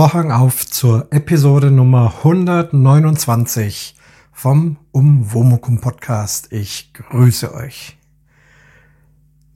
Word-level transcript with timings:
Vorhang 0.00 0.32
auf 0.32 0.64
zur 0.66 1.08
Episode 1.10 1.70
Nummer 1.70 2.14
129 2.24 3.96
vom 4.32 4.78
Umwomukum 4.92 5.82
Podcast. 5.82 6.50
Ich 6.52 6.94
grüße 6.94 7.52
euch. 7.52 7.98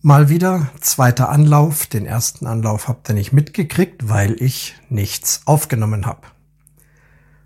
Mal 0.02 0.28
wieder 0.28 0.70
zweiter 0.80 1.30
Anlauf. 1.30 1.86
Den 1.86 2.04
ersten 2.04 2.46
Anlauf 2.46 2.88
habt 2.88 3.08
ihr 3.08 3.14
nicht 3.14 3.32
mitgekriegt, 3.32 4.10
weil 4.10 4.36
ich 4.38 4.74
nichts 4.90 5.40
aufgenommen 5.46 6.04
habe. 6.04 6.26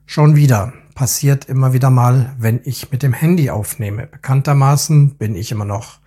Schon 0.04 0.34
wieder 0.34 0.72
passiert 0.96 1.44
immer 1.44 1.72
wieder 1.72 1.90
mal, 1.90 2.34
wenn 2.40 2.60
ich 2.64 2.90
mit 2.90 3.04
dem 3.04 3.12
Handy 3.12 3.48
aufnehme. 3.48 4.08
Bekanntermaßen 4.08 5.14
bin 5.14 5.36
ich 5.36 5.52
immer 5.52 5.64
noch 5.64 6.00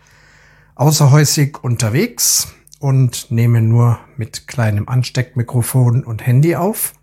außerhäusig 0.75 1.63
unterwegs 1.63 2.53
und 2.81 3.29
nehme 3.29 3.61
nur 3.61 3.99
mit 4.17 4.47
kleinem 4.47 4.89
Ansteckmikrofon 4.89 6.03
und 6.03 6.25
Handy 6.25 6.55
auf. 6.55 6.93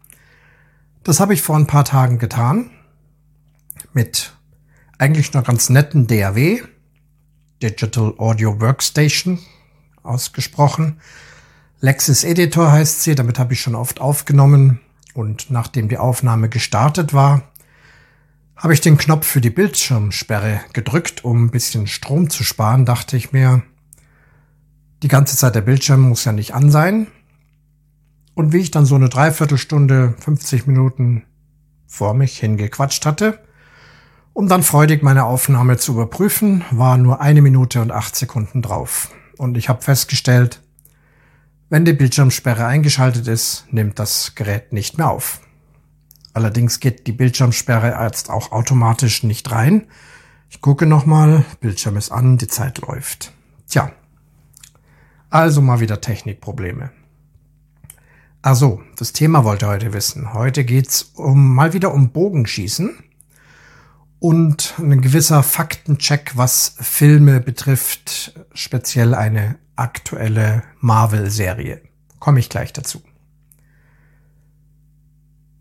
Das 1.04 1.20
habe 1.20 1.34
ich 1.34 1.40
vor 1.40 1.56
ein 1.56 1.68
paar 1.68 1.84
Tagen 1.84 2.18
getan 2.18 2.70
mit 3.92 4.36
eigentlich 4.98 5.32
einer 5.32 5.44
ganz 5.44 5.70
netten 5.70 6.08
DAW, 6.08 6.62
Digital 7.62 8.14
Audio 8.18 8.60
Workstation 8.60 9.38
ausgesprochen. 10.02 11.00
Lexis 11.80 12.24
Editor 12.24 12.72
heißt 12.72 13.04
sie, 13.04 13.14
damit 13.14 13.38
habe 13.38 13.52
ich 13.52 13.60
schon 13.60 13.76
oft 13.76 14.00
aufgenommen 14.00 14.80
und 15.14 15.48
nachdem 15.48 15.88
die 15.88 15.98
Aufnahme 15.98 16.48
gestartet 16.48 17.14
war, 17.14 17.52
habe 18.56 18.74
ich 18.74 18.80
den 18.80 18.98
Knopf 18.98 19.28
für 19.28 19.40
die 19.40 19.50
Bildschirmsperre 19.50 20.60
gedrückt, 20.72 21.24
um 21.24 21.44
ein 21.44 21.50
bisschen 21.52 21.86
Strom 21.86 22.30
zu 22.30 22.42
sparen, 22.42 22.84
dachte 22.84 23.16
ich 23.16 23.30
mir, 23.30 23.62
die 25.02 25.08
ganze 25.08 25.36
Zeit 25.36 25.54
der 25.54 25.60
Bildschirm 25.62 26.00
muss 26.00 26.24
ja 26.24 26.32
nicht 26.32 26.54
an 26.54 26.70
sein. 26.70 27.06
Und 28.34 28.52
wie 28.52 28.58
ich 28.58 28.70
dann 28.70 28.86
so 28.86 28.94
eine 28.94 29.08
Dreiviertelstunde, 29.08 30.14
50 30.18 30.66
Minuten 30.66 31.24
vor 31.86 32.14
mich 32.14 32.38
hingequatscht 32.38 33.04
hatte, 33.06 33.40
um 34.32 34.48
dann 34.48 34.62
freudig 34.62 35.02
meine 35.02 35.24
Aufnahme 35.24 35.78
zu 35.78 35.92
überprüfen, 35.92 36.64
war 36.70 36.96
nur 36.96 37.20
eine 37.20 37.42
Minute 37.42 37.82
und 37.82 37.90
acht 37.90 38.14
Sekunden 38.14 38.62
drauf. 38.62 39.10
Und 39.36 39.56
ich 39.56 39.68
habe 39.68 39.82
festgestellt, 39.82 40.62
wenn 41.70 41.84
die 41.84 41.92
Bildschirmsperre 41.92 42.64
eingeschaltet 42.64 43.26
ist, 43.26 43.66
nimmt 43.70 43.98
das 43.98 44.34
Gerät 44.34 44.72
nicht 44.72 44.96
mehr 44.96 45.10
auf. 45.10 45.40
Allerdings 46.32 46.78
geht 46.78 47.06
die 47.06 47.12
Bildschirmsperre 47.12 48.00
jetzt 48.04 48.30
auch 48.30 48.52
automatisch 48.52 49.24
nicht 49.24 49.50
rein. 49.50 49.88
Ich 50.50 50.60
gucke 50.60 50.86
nochmal, 50.86 51.44
Bildschirm 51.60 51.96
ist 51.96 52.12
an, 52.12 52.38
die 52.38 52.46
Zeit 52.46 52.78
läuft. 52.78 53.32
Tja, 53.66 53.90
also 55.30 55.60
mal 55.60 55.80
wieder 55.80 56.00
Technikprobleme. 56.00 56.90
Also, 58.40 58.82
das 58.96 59.12
Thema 59.12 59.44
wollt 59.44 59.62
ihr 59.62 59.68
heute 59.68 59.92
wissen. 59.92 60.32
Heute 60.32 60.64
geht's 60.64 61.02
um 61.14 61.54
mal 61.54 61.72
wieder 61.72 61.92
um 61.92 62.10
Bogenschießen 62.10 62.96
und 64.20 64.74
ein 64.78 65.00
gewisser 65.00 65.42
Faktencheck, 65.42 66.32
was 66.36 66.76
Filme 66.80 67.40
betrifft, 67.40 68.32
speziell 68.54 69.14
eine 69.14 69.58
aktuelle 69.76 70.62
Marvel-Serie. 70.80 71.82
Komme 72.18 72.40
ich 72.40 72.48
gleich 72.48 72.72
dazu. 72.72 73.02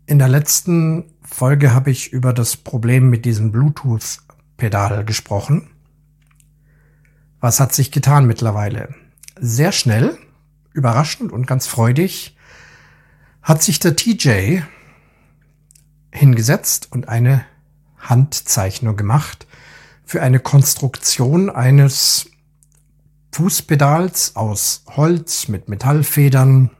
In 0.06 0.18
der 0.18 0.28
letzten 0.28 1.12
Folge 1.22 1.74
habe 1.74 1.90
ich 1.90 2.12
über 2.12 2.32
das 2.32 2.56
Problem 2.56 3.10
mit 3.10 3.24
diesem 3.24 3.52
Bluetooth-Pedal 3.52 5.04
gesprochen. 5.04 5.70
Was 7.40 7.60
hat 7.60 7.74
sich 7.74 7.92
getan 7.92 8.26
mittlerweile? 8.26 8.94
Sehr 9.40 9.72
schnell, 9.72 10.18
überraschend 10.72 11.32
und 11.32 11.46
ganz 11.46 11.66
freudig 11.66 12.36
hat 13.42 13.62
sich 13.62 13.78
der 13.78 13.96
TJ 13.96 14.60
hingesetzt 16.12 16.88
und 16.90 17.08
eine 17.08 17.44
Handzeichnung 17.98 18.96
gemacht 18.96 19.46
für 20.04 20.22
eine 20.22 20.40
Konstruktion 20.40 21.50
eines 21.50 22.30
Fußpedals 23.32 24.36
aus 24.36 24.82
Holz 24.88 25.48
mit 25.48 25.68
Metallfedern, 25.68 26.70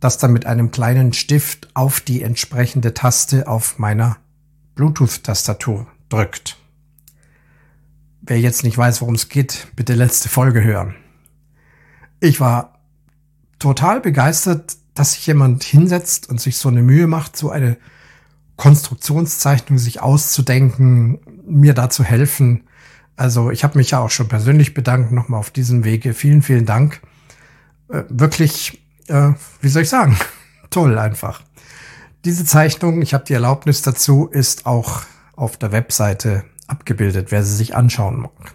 das 0.00 0.18
dann 0.18 0.32
mit 0.32 0.46
einem 0.46 0.70
kleinen 0.70 1.12
Stift 1.12 1.68
auf 1.74 2.00
die 2.00 2.22
entsprechende 2.22 2.94
Taste 2.94 3.48
auf 3.48 3.78
meiner 3.78 4.18
Bluetooth-Tastatur 4.74 5.86
drückt. 6.08 6.57
Wer 8.28 8.38
jetzt 8.38 8.62
nicht 8.62 8.76
weiß, 8.76 9.00
worum 9.00 9.14
es 9.14 9.30
geht, 9.30 9.68
bitte 9.74 9.94
letzte 9.94 10.28
Folge 10.28 10.62
hören. 10.62 10.94
Ich 12.20 12.40
war 12.40 12.78
total 13.58 14.02
begeistert, 14.02 14.76
dass 14.92 15.14
sich 15.14 15.26
jemand 15.26 15.64
hinsetzt 15.64 16.28
und 16.28 16.38
sich 16.38 16.58
so 16.58 16.68
eine 16.68 16.82
Mühe 16.82 17.06
macht, 17.06 17.38
so 17.38 17.48
eine 17.48 17.78
Konstruktionszeichnung 18.56 19.78
sich 19.78 20.02
auszudenken, 20.02 21.20
mir 21.46 21.72
da 21.72 21.88
zu 21.88 22.04
helfen. 22.04 22.64
Also 23.16 23.50
ich 23.50 23.64
habe 23.64 23.78
mich 23.78 23.92
ja 23.92 24.00
auch 24.00 24.10
schon 24.10 24.28
persönlich 24.28 24.74
bedankt, 24.74 25.10
nochmal 25.10 25.40
auf 25.40 25.50
diesem 25.50 25.84
Wege. 25.84 26.12
Vielen, 26.12 26.42
vielen 26.42 26.66
Dank. 26.66 27.00
Äh, 27.88 28.02
wirklich, 28.10 28.82
äh, 29.06 29.30
wie 29.62 29.68
soll 29.70 29.84
ich 29.84 29.88
sagen, 29.88 30.18
toll 30.70 30.98
einfach. 30.98 31.40
Diese 32.26 32.44
Zeichnung, 32.44 33.00
ich 33.00 33.14
habe 33.14 33.24
die 33.24 33.32
Erlaubnis 33.32 33.80
dazu, 33.80 34.26
ist 34.26 34.66
auch 34.66 35.04
auf 35.34 35.56
der 35.56 35.72
Webseite 35.72 36.44
abgebildet, 36.68 37.32
wer 37.32 37.42
sie 37.42 37.56
sich 37.56 37.74
anschauen 37.74 38.20
mag. 38.20 38.54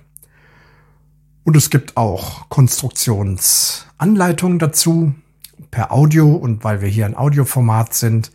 Und 1.44 1.58
es 1.58 1.70
gibt 1.70 1.98
auch 1.98 2.48
Konstruktionsanleitungen 2.50 4.60
dazu 4.60 5.14
per 5.72 5.92
Audio 5.92 6.34
und 6.34 6.64
weil 6.64 6.82
wir 6.82 6.88
hier 6.88 7.06
ein 7.06 7.18
Audioformat 7.18 7.94
sind, 7.94 8.32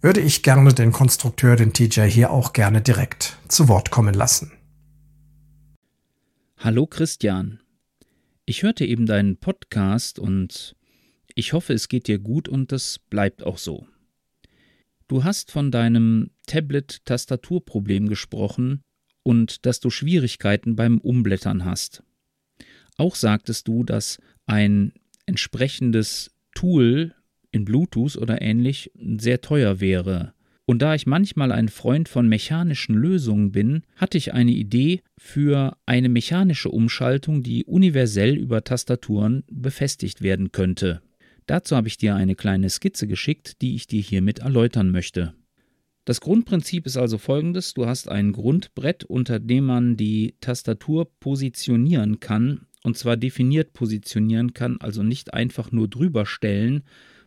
würde 0.00 0.20
ich 0.20 0.42
gerne 0.42 0.74
den 0.74 0.92
Konstrukteur, 0.92 1.56
den 1.56 1.72
TJ, 1.72 2.02
hier 2.02 2.30
auch 2.30 2.52
gerne 2.52 2.80
direkt 2.80 3.38
zu 3.48 3.68
Wort 3.68 3.90
kommen 3.90 4.14
lassen. 4.14 4.52
Hallo 6.58 6.86
Christian. 6.86 7.60
Ich 8.44 8.62
hörte 8.62 8.84
eben 8.84 9.06
deinen 9.06 9.36
Podcast 9.36 10.18
und 10.18 10.76
ich 11.34 11.52
hoffe, 11.52 11.72
es 11.72 11.88
geht 11.88 12.08
dir 12.08 12.18
gut 12.18 12.48
und 12.48 12.72
es 12.72 12.98
bleibt 12.98 13.44
auch 13.44 13.58
so. 13.58 13.86
Du 15.12 15.24
hast 15.24 15.50
von 15.50 15.70
deinem 15.70 16.30
Tablet-Tastaturproblem 16.46 18.08
gesprochen 18.08 18.80
und 19.22 19.66
dass 19.66 19.78
du 19.78 19.90
Schwierigkeiten 19.90 20.74
beim 20.74 20.96
Umblättern 20.96 21.66
hast. 21.66 22.02
Auch 22.96 23.14
sagtest 23.14 23.68
du, 23.68 23.84
dass 23.84 24.22
ein 24.46 24.94
entsprechendes 25.26 26.30
Tool 26.54 27.14
in 27.50 27.66
Bluetooth 27.66 28.16
oder 28.16 28.40
ähnlich 28.40 28.90
sehr 29.18 29.42
teuer 29.42 29.80
wäre. 29.80 30.32
Und 30.64 30.80
da 30.80 30.94
ich 30.94 31.06
manchmal 31.06 31.52
ein 31.52 31.68
Freund 31.68 32.08
von 32.08 32.26
mechanischen 32.26 32.94
Lösungen 32.94 33.52
bin, 33.52 33.82
hatte 33.96 34.16
ich 34.16 34.32
eine 34.32 34.52
Idee 34.52 35.02
für 35.18 35.76
eine 35.84 36.08
mechanische 36.08 36.70
Umschaltung, 36.70 37.42
die 37.42 37.66
universell 37.66 38.34
über 38.38 38.64
Tastaturen 38.64 39.44
befestigt 39.50 40.22
werden 40.22 40.52
könnte. 40.52 41.02
Dazu 41.52 41.76
habe 41.76 41.86
ich 41.86 41.98
dir 41.98 42.14
eine 42.14 42.34
kleine 42.34 42.70
Skizze 42.70 43.06
geschickt, 43.06 43.60
die 43.60 43.74
ich 43.74 43.86
dir 43.86 44.00
hiermit 44.00 44.38
erläutern 44.38 44.90
möchte. 44.90 45.34
Das 46.06 46.22
Grundprinzip 46.22 46.86
ist 46.86 46.96
also 46.96 47.18
folgendes: 47.18 47.74
Du 47.74 47.84
hast 47.84 48.08
ein 48.08 48.32
Grundbrett, 48.32 49.04
unter 49.04 49.38
dem 49.38 49.66
man 49.66 49.98
die 49.98 50.34
Tastatur 50.40 51.04
positionieren 51.20 52.20
kann, 52.20 52.62
und 52.84 52.96
zwar 52.96 53.18
definiert 53.18 53.74
positionieren 53.74 54.54
kann, 54.54 54.78
also 54.80 55.02
nicht 55.02 55.34
einfach 55.34 55.72
nur 55.72 55.88
drüber 55.88 56.24
stellen. 56.24 56.84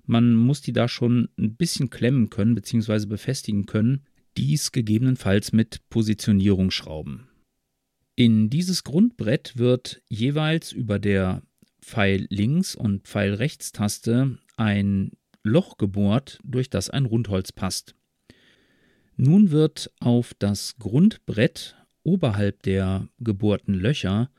Man 0.07 0.33
muss 0.33 0.59
die 0.63 0.73
da 0.73 0.87
schon 0.87 1.29
ein 1.37 1.55
bisschen 1.55 1.91
klemmen 1.91 2.31
können 2.31 2.55
bzw. 2.55 3.05
befestigen 3.05 3.67
können. 3.67 4.07
Dies 4.37 4.71
gegebenenfalls 4.71 5.53
mit 5.53 5.87
Positionierungsschrauben. 5.91 7.27
In 8.15 8.49
dieses 8.49 8.83
Grundbrett 8.83 9.55
wird 9.55 10.01
jeweils 10.09 10.71
über 10.71 10.97
der 10.97 11.43
Pfeil 11.85 12.25
links 12.31 12.73
und 12.73 13.03
Pfeil 13.03 13.35
rechts 13.35 13.71
Taste 13.71 14.39
ein 14.57 15.11
Loch 15.43 15.77
gebohrt, 15.77 16.39
durch 16.43 16.71
das 16.71 16.89
ein 16.89 17.05
Rundholz 17.05 17.51
passt. 17.51 17.93
Nun 19.17 19.51
wird 19.51 19.91
auf 19.99 20.33
das 20.33 20.77
Grundbrett 20.79 21.75
oberhalb 22.01 22.63
der 22.63 23.07
gebohrten 23.19 23.75
Löcher 23.75 24.31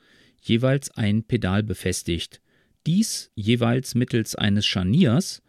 jeweils 0.42 0.90
ein 0.90 1.22
Pedal 1.22 1.62
befestigt, 1.62 2.42
dies 2.84 3.30
jeweils 3.36 3.94
mittels 3.94 4.34
eines 4.34 4.66
Scharniers 4.66 5.40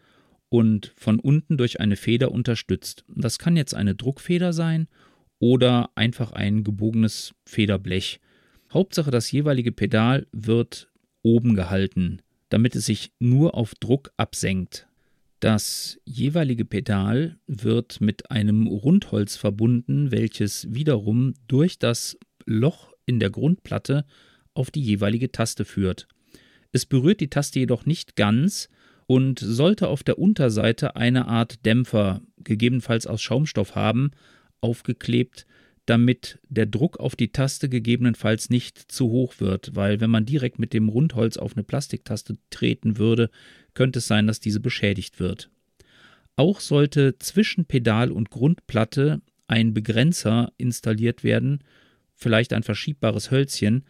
und 0.48 0.92
von 0.96 1.18
unten 1.18 1.56
durch 1.56 1.80
eine 1.80 1.96
Feder 1.96 2.30
unterstützt. 2.30 3.04
Das 3.08 3.40
kann 3.40 3.56
jetzt 3.56 3.74
eine 3.74 3.96
Druckfeder 3.96 4.52
sein 4.52 4.86
oder 5.40 5.90
einfach 5.96 6.30
ein 6.30 6.62
gebogenes 6.62 7.34
Federblech. 7.44 8.20
Hauptsache 8.72 9.10
das 9.10 9.32
jeweilige 9.32 9.72
Pedal 9.72 10.28
wird 10.30 10.88
oben 11.28 11.54
gehalten, 11.54 12.22
damit 12.48 12.74
es 12.74 12.86
sich 12.86 13.12
nur 13.18 13.54
auf 13.54 13.74
Druck 13.74 14.10
absenkt. 14.16 14.86
Das 15.40 16.00
jeweilige 16.04 16.64
Pedal 16.64 17.38
wird 17.46 18.00
mit 18.00 18.30
einem 18.30 18.66
Rundholz 18.66 19.36
verbunden, 19.36 20.10
welches 20.10 20.66
wiederum 20.72 21.34
durch 21.46 21.78
das 21.78 22.18
Loch 22.44 22.92
in 23.06 23.20
der 23.20 23.30
Grundplatte 23.30 24.04
auf 24.54 24.70
die 24.70 24.82
jeweilige 24.82 25.30
Taste 25.30 25.64
führt. 25.64 26.08
Es 26.72 26.86
berührt 26.86 27.20
die 27.20 27.30
Taste 27.30 27.60
jedoch 27.60 27.86
nicht 27.86 28.16
ganz 28.16 28.68
und 29.06 29.38
sollte 29.38 29.88
auf 29.88 30.02
der 30.02 30.18
Unterseite 30.18 30.96
eine 30.96 31.28
Art 31.28 31.64
Dämpfer, 31.64 32.20
gegebenenfalls 32.38 33.06
aus 33.06 33.22
Schaumstoff 33.22 33.74
haben, 33.74 34.10
aufgeklebt, 34.60 35.46
damit 35.88 36.38
der 36.50 36.66
Druck 36.66 37.00
auf 37.00 37.16
die 37.16 37.32
Taste 37.32 37.70
gegebenenfalls 37.70 38.50
nicht 38.50 38.92
zu 38.92 39.08
hoch 39.08 39.34
wird, 39.38 39.74
weil 39.74 40.00
wenn 40.00 40.10
man 40.10 40.26
direkt 40.26 40.58
mit 40.58 40.74
dem 40.74 40.90
Rundholz 40.90 41.38
auf 41.38 41.56
eine 41.56 41.64
Plastiktaste 41.64 42.36
treten 42.50 42.98
würde, 42.98 43.30
könnte 43.72 44.00
es 44.00 44.06
sein, 44.06 44.26
dass 44.26 44.38
diese 44.38 44.60
beschädigt 44.60 45.18
wird. 45.18 45.50
Auch 46.36 46.60
sollte 46.60 47.18
zwischen 47.18 47.64
Pedal 47.64 48.12
und 48.12 48.28
Grundplatte 48.28 49.22
ein 49.46 49.72
Begrenzer 49.72 50.52
installiert 50.58 51.24
werden, 51.24 51.64
vielleicht 52.14 52.52
ein 52.52 52.64
verschiebbares 52.64 53.30
Hölzchen, 53.30 53.84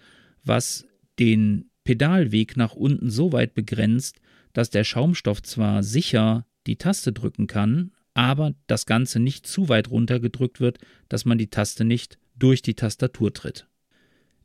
was 0.44 0.86
den 1.18 1.68
Pedalweg 1.82 2.56
nach 2.56 2.74
unten 2.74 3.10
so 3.10 3.32
weit 3.32 3.54
begrenzt, 3.54 4.20
dass 4.52 4.70
der 4.70 4.84
Schaumstoff 4.84 5.42
zwar 5.42 5.82
sicher 5.82 6.46
die 6.68 6.76
Taste 6.76 7.12
drücken 7.12 7.48
kann, 7.48 7.90
aber 8.18 8.52
das 8.66 8.84
Ganze 8.84 9.20
nicht 9.20 9.46
zu 9.46 9.68
weit 9.68 9.92
runtergedrückt 9.92 10.58
wird, 10.58 10.78
dass 11.08 11.24
man 11.24 11.38
die 11.38 11.50
Taste 11.50 11.84
nicht 11.84 12.18
durch 12.36 12.62
die 12.62 12.74
Tastatur 12.74 13.32
tritt. 13.32 13.68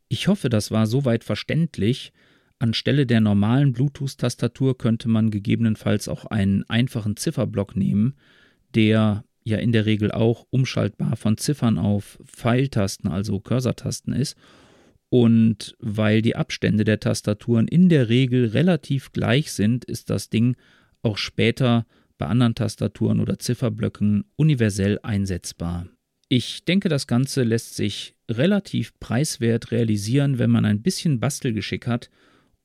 Ich 0.09 0.27
hoffe, 0.27 0.49
das 0.49 0.69
war 0.69 0.85
soweit 0.85 1.23
verständlich. 1.23 2.13
Anstelle 2.59 3.07
der 3.07 3.19
normalen 3.19 3.73
Bluetooth-Tastatur 3.73 4.77
könnte 4.77 5.09
man 5.09 5.31
gegebenenfalls 5.31 6.07
auch 6.07 6.25
einen 6.25 6.63
einfachen 6.69 7.17
Zifferblock 7.17 7.75
nehmen, 7.75 8.13
der 8.75 9.25
ja 9.43 9.57
in 9.57 9.71
der 9.71 9.87
Regel 9.87 10.11
auch 10.11 10.45
umschaltbar 10.51 11.15
von 11.15 11.37
Ziffern 11.37 11.79
auf 11.79 12.19
Pfeiltasten, 12.25 13.09
also 13.09 13.39
Cursor-Tasten 13.39 14.13
ist. 14.13 14.37
Und 15.09 15.75
weil 15.79 16.21
die 16.21 16.35
Abstände 16.35 16.83
der 16.83 16.99
Tastaturen 16.99 17.67
in 17.67 17.89
der 17.89 18.07
Regel 18.07 18.49
relativ 18.49 19.13
gleich 19.13 19.51
sind, 19.51 19.83
ist 19.83 20.11
das 20.11 20.29
Ding 20.29 20.57
auch 21.01 21.17
später 21.17 21.87
bei 22.17 22.27
anderen 22.27 22.55
Tastaturen 22.55 23.19
oder 23.19 23.39
Zifferblöcken 23.39 24.25
universell 24.35 24.99
einsetzbar. 25.03 25.87
Ich 26.29 26.65
denke, 26.65 26.89
das 26.89 27.07
Ganze 27.07 27.43
lässt 27.43 27.75
sich 27.75 28.15
relativ 28.29 28.97
preiswert 28.99 29.71
realisieren, 29.71 30.39
wenn 30.39 30.49
man 30.49 30.65
ein 30.65 30.81
bisschen 30.81 31.19
Bastelgeschick 31.19 31.87
hat 31.87 32.09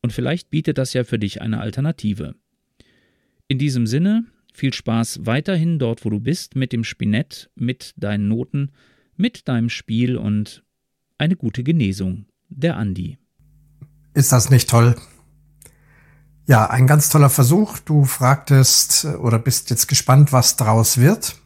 und 0.00 0.12
vielleicht 0.12 0.50
bietet 0.50 0.78
das 0.78 0.92
ja 0.92 1.04
für 1.04 1.18
dich 1.18 1.42
eine 1.42 1.60
Alternative. 1.60 2.34
In 3.48 3.58
diesem 3.58 3.86
Sinne, 3.86 4.26
viel 4.52 4.72
Spaß 4.72 5.20
weiterhin 5.26 5.78
dort, 5.78 6.04
wo 6.04 6.10
du 6.10 6.20
bist, 6.20 6.56
mit 6.56 6.72
dem 6.72 6.84
Spinett, 6.84 7.50
mit 7.54 7.94
deinen 7.96 8.28
Noten, 8.28 8.72
mit 9.16 9.48
deinem 9.48 9.68
Spiel 9.68 10.16
und 10.16 10.64
eine 11.16 11.36
gute 11.36 11.62
Genesung. 11.64 12.26
Der 12.48 12.76
Andi. 12.76 13.18
Ist 14.14 14.32
das 14.32 14.50
nicht 14.50 14.70
toll? 14.70 14.96
Ja, 16.48 16.70
ein 16.70 16.86
ganz 16.86 17.10
toller 17.10 17.28
Versuch. 17.28 17.78
Du 17.78 18.06
fragtest 18.06 19.04
oder 19.04 19.38
bist 19.38 19.68
jetzt 19.68 19.86
gespannt, 19.86 20.32
was 20.32 20.56
draus 20.56 20.96
wird. 20.96 21.36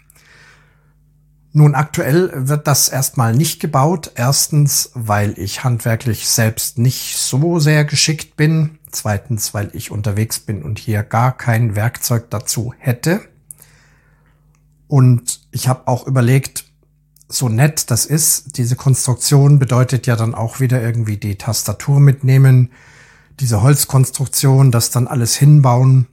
Nun, 1.53 1.75
aktuell 1.75 2.31
wird 2.49 2.69
das 2.69 2.89
erstmal 2.89 3.35
nicht 3.35 3.59
gebaut. 3.59 4.13
Erstens, 4.15 4.93
weil 4.95 5.37
ich 5.41 5.65
handwerklich 5.65 6.29
selbst 6.29 6.79
nicht 6.79 7.17
so 7.17 7.59
sehr 7.59 7.85
geschickt 7.85 8.37
bin. 8.37 8.79
Zweitens, 8.93 9.53
weil 9.55 9.71
ich 9.73 9.91
unterwegs 9.91 10.39
bin 10.39 10.63
und 10.63 10.79
hier 10.79 11.03
gar 11.03 11.37
kein 11.37 11.75
Werkzeug 11.75 12.31
dazu 12.31 12.73
hätte. 12.79 13.23
Und 14.87 15.41
ich 15.51 15.67
habe 15.67 15.89
auch 15.89 16.07
überlegt, 16.07 16.67
so 17.29 17.49
nett 17.49 17.91
das 17.91 18.07
ist, 18.07 18.57
diese 18.57 18.77
Konstruktion 18.77 19.59
bedeutet 19.59 20.07
ja 20.07 20.15
dann 20.15 20.37
auch 20.37 20.61
wieder 20.61 20.81
irgendwie 20.81 21.17
die 21.17 21.39
Tastatur 21.39 21.99
mitnehmen, 21.99 22.71
diese 23.41 23.63
Holzkonstruktion, 23.63 24.71
das 24.71 24.91
dann 24.91 25.07
alles 25.07 25.37
hinbauen. 25.37 26.07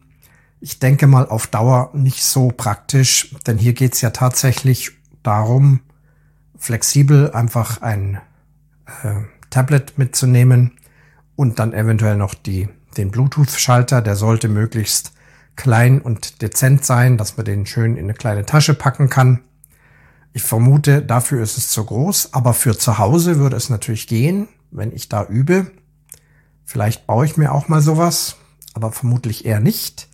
Ich 0.62 0.80
denke 0.80 1.08
mal 1.08 1.28
auf 1.28 1.48
Dauer 1.48 1.92
nicht 1.94 2.24
so 2.24 2.50
praktisch, 2.50 3.36
denn 3.48 3.58
hier 3.58 3.74
geht's 3.74 4.02
ja 4.02 4.10
tatsächlich 4.10 4.92
darum, 5.24 5.82
flexibel 6.58 7.32
einfach 7.32 7.82
ein 7.82 8.20
äh, 9.04 9.22
Tablet 9.50 9.98
mitzunehmen 9.98 10.74
und 11.36 11.60
dann 11.60 11.74
eventuell 11.74 12.18
noch 12.18 12.34
die, 12.34 12.68
den 12.98 13.12
Bluetooth-Schalter, 13.12 14.02
der 14.02 14.16
sollte 14.16 14.50
möglichst 14.50 15.14
klein 15.56 16.02
und 16.02 16.42
dezent 16.42 16.86
sein, 16.86 17.18
dass 17.18 17.38
man 17.38 17.46
den 17.46 17.66
schön 17.66 17.96
in 17.96 18.06
eine 18.06 18.14
kleine 18.14 18.46
Tasche 18.46 18.74
packen 18.74 19.10
kann. 19.10 19.42
Ich 20.32 20.44
vermute, 20.44 21.02
dafür 21.02 21.42
ist 21.42 21.58
es 21.58 21.70
zu 21.70 21.84
groß, 21.86 22.34
aber 22.34 22.54
für 22.54 22.78
zu 22.78 22.98
Hause 22.98 23.40
würde 23.40 23.56
es 23.56 23.70
natürlich 23.70 24.08
gehen, 24.08 24.48
wenn 24.72 24.92
ich 24.94 25.10
da 25.10 25.26
übe. 25.26 25.72
Vielleicht 26.70 27.08
baue 27.08 27.26
ich 27.26 27.36
mir 27.36 27.52
auch 27.52 27.68
mal 27.68 27.82
sowas, 27.82 28.36
aber 28.76 28.92
vermutlich 28.92 29.44
eher 29.44 29.60
nicht. 29.60 30.08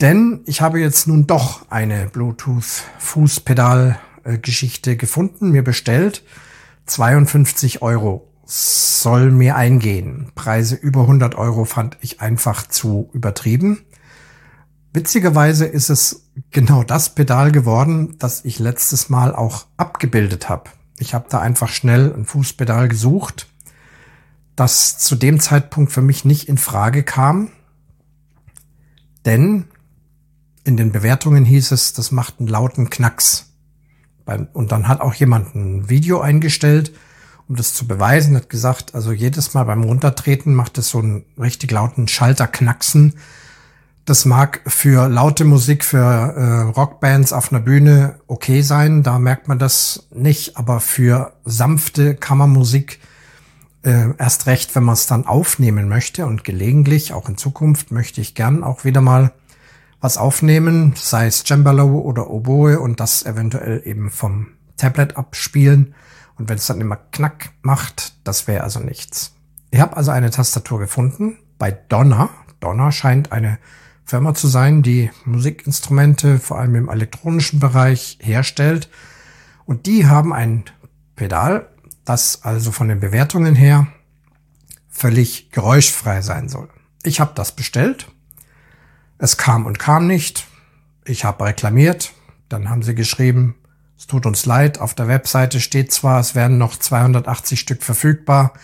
Denn 0.00 0.40
ich 0.46 0.62
habe 0.62 0.80
jetzt 0.80 1.06
nun 1.08 1.26
doch 1.26 1.70
eine 1.70 2.06
Bluetooth-Fußpedal-Geschichte 2.06 4.96
gefunden, 4.96 5.50
mir 5.50 5.62
bestellt. 5.62 6.24
52 6.86 7.82
Euro 7.82 8.32
soll 8.46 9.30
mir 9.30 9.56
eingehen. 9.56 10.32
Preise 10.34 10.74
über 10.74 11.02
100 11.02 11.34
Euro 11.34 11.66
fand 11.66 11.98
ich 12.00 12.22
einfach 12.22 12.66
zu 12.66 13.10
übertrieben. 13.12 13.84
Witzigerweise 14.94 15.66
ist 15.66 15.90
es 15.90 16.30
genau 16.50 16.82
das 16.82 17.14
Pedal 17.14 17.52
geworden, 17.52 18.16
das 18.18 18.46
ich 18.46 18.58
letztes 18.58 19.10
Mal 19.10 19.34
auch 19.34 19.66
abgebildet 19.76 20.48
habe. 20.48 20.70
Ich 20.98 21.12
habe 21.12 21.26
da 21.28 21.40
einfach 21.40 21.68
schnell 21.68 22.10
ein 22.10 22.24
Fußpedal 22.24 22.88
gesucht, 22.88 23.49
das 24.60 24.98
zu 24.98 25.16
dem 25.16 25.40
Zeitpunkt 25.40 25.90
für 25.90 26.02
mich 26.02 26.26
nicht 26.26 26.46
in 26.46 26.58
Frage 26.58 27.02
kam, 27.02 27.48
denn 29.24 29.64
in 30.64 30.76
den 30.76 30.92
Bewertungen 30.92 31.46
hieß 31.46 31.72
es, 31.72 31.94
das 31.94 32.12
macht 32.12 32.38
einen 32.38 32.48
lauten 32.48 32.90
Knacks. 32.90 33.54
Und 34.52 34.70
dann 34.70 34.86
hat 34.86 35.00
auch 35.00 35.14
jemand 35.14 35.54
ein 35.54 35.88
Video 35.88 36.20
eingestellt, 36.20 36.92
um 37.48 37.56
das 37.56 37.72
zu 37.72 37.88
beweisen, 37.88 38.36
hat 38.36 38.50
gesagt, 38.50 38.94
also 38.94 39.12
jedes 39.12 39.54
Mal 39.54 39.64
beim 39.64 39.82
Runtertreten 39.82 40.54
macht 40.54 40.76
es 40.76 40.90
so 40.90 40.98
einen 40.98 41.24
richtig 41.38 41.70
lauten 41.72 42.06
Schalterknacksen. 42.06 43.14
Das 44.04 44.26
mag 44.26 44.60
für 44.66 45.08
laute 45.08 45.44
Musik, 45.44 45.84
für 45.84 45.98
äh, 45.98 46.60
Rockbands 46.70 47.32
auf 47.32 47.50
einer 47.50 47.62
Bühne 47.62 48.20
okay 48.26 48.60
sein, 48.60 49.02
da 49.02 49.18
merkt 49.18 49.48
man 49.48 49.58
das 49.58 50.06
nicht, 50.14 50.58
aber 50.58 50.80
für 50.80 51.32
sanfte 51.46 52.14
Kammermusik 52.14 53.00
äh, 53.82 54.14
erst 54.18 54.46
recht, 54.46 54.74
wenn 54.74 54.84
man 54.84 54.94
es 54.94 55.06
dann 55.06 55.26
aufnehmen 55.26 55.88
möchte 55.88 56.26
und 56.26 56.44
gelegentlich, 56.44 57.12
auch 57.12 57.28
in 57.28 57.36
Zukunft, 57.36 57.90
möchte 57.90 58.20
ich 58.20 58.34
gern 58.34 58.62
auch 58.62 58.84
wieder 58.84 59.00
mal 59.00 59.32
was 60.00 60.16
aufnehmen, 60.16 60.94
sei 60.96 61.26
es 61.26 61.44
Cembalo 61.44 61.98
oder 62.00 62.30
Oboe 62.30 62.80
und 62.80 63.00
das 63.00 63.24
eventuell 63.24 63.82
eben 63.84 64.10
vom 64.10 64.48
Tablet 64.76 65.16
abspielen. 65.16 65.94
Und 66.36 66.48
wenn 66.48 66.56
es 66.56 66.66
dann 66.66 66.80
immer 66.80 66.96
Knack 66.96 67.50
macht, 67.62 68.14
das 68.24 68.48
wäre 68.48 68.64
also 68.64 68.80
nichts. 68.80 69.34
Ich 69.70 69.80
habe 69.80 69.96
also 69.96 70.10
eine 70.10 70.30
Tastatur 70.30 70.78
gefunden 70.78 71.38
bei 71.58 71.70
Donner. 71.70 72.30
Donner 72.60 72.92
scheint 72.92 73.30
eine 73.30 73.58
Firma 74.04 74.34
zu 74.34 74.48
sein, 74.48 74.82
die 74.82 75.10
Musikinstrumente 75.24 76.38
vor 76.38 76.58
allem 76.58 76.74
im 76.74 76.88
elektronischen 76.88 77.60
Bereich 77.60 78.18
herstellt. 78.20 78.88
Und 79.66 79.86
die 79.86 80.06
haben 80.06 80.32
ein 80.32 80.64
Pedal, 81.14 81.68
das 82.10 82.44
also 82.44 82.72
von 82.72 82.88
den 82.88 83.00
Bewertungen 83.00 83.54
her 83.54 83.86
völlig 84.88 85.50
geräuschfrei 85.50 86.22
sein 86.22 86.48
soll. 86.48 86.68
Ich 87.02 87.20
habe 87.20 87.32
das 87.34 87.52
bestellt 87.52 88.08
es 89.22 89.36
kam 89.36 89.66
und 89.66 89.78
kam 89.78 90.06
nicht. 90.06 90.46
Ich 91.04 91.24
habe 91.24 91.44
reklamiert. 91.44 92.12
Dann 92.48 92.70
haben 92.70 92.82
sie 92.82 92.94
geschrieben, 92.94 93.54
es 93.98 94.06
tut 94.06 94.24
uns 94.24 94.46
leid. 94.46 94.80
Auf 94.80 94.94
der 94.94 95.08
Webseite 95.08 95.60
steht 95.60 95.92
zwar, 95.92 96.20
es 96.20 96.34
werden 96.34 96.56
noch 96.56 96.76
280 96.76 97.60
Stück 97.60 97.82
verfügbar. 97.82 98.54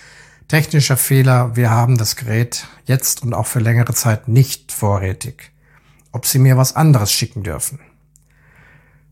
Technischer 0.48 0.96
Fehler, 0.96 1.56
wir 1.56 1.70
haben 1.70 1.98
das 1.98 2.16
Gerät 2.16 2.66
jetzt 2.86 3.22
und 3.22 3.34
auch 3.34 3.46
für 3.46 3.58
längere 3.58 3.92
Zeit 3.92 4.28
nicht 4.28 4.72
vorrätig. 4.72 5.52
Ob 6.10 6.24
sie 6.24 6.38
mir 6.38 6.56
was 6.56 6.74
anderes 6.74 7.12
schicken 7.12 7.42
dürfen. 7.42 7.78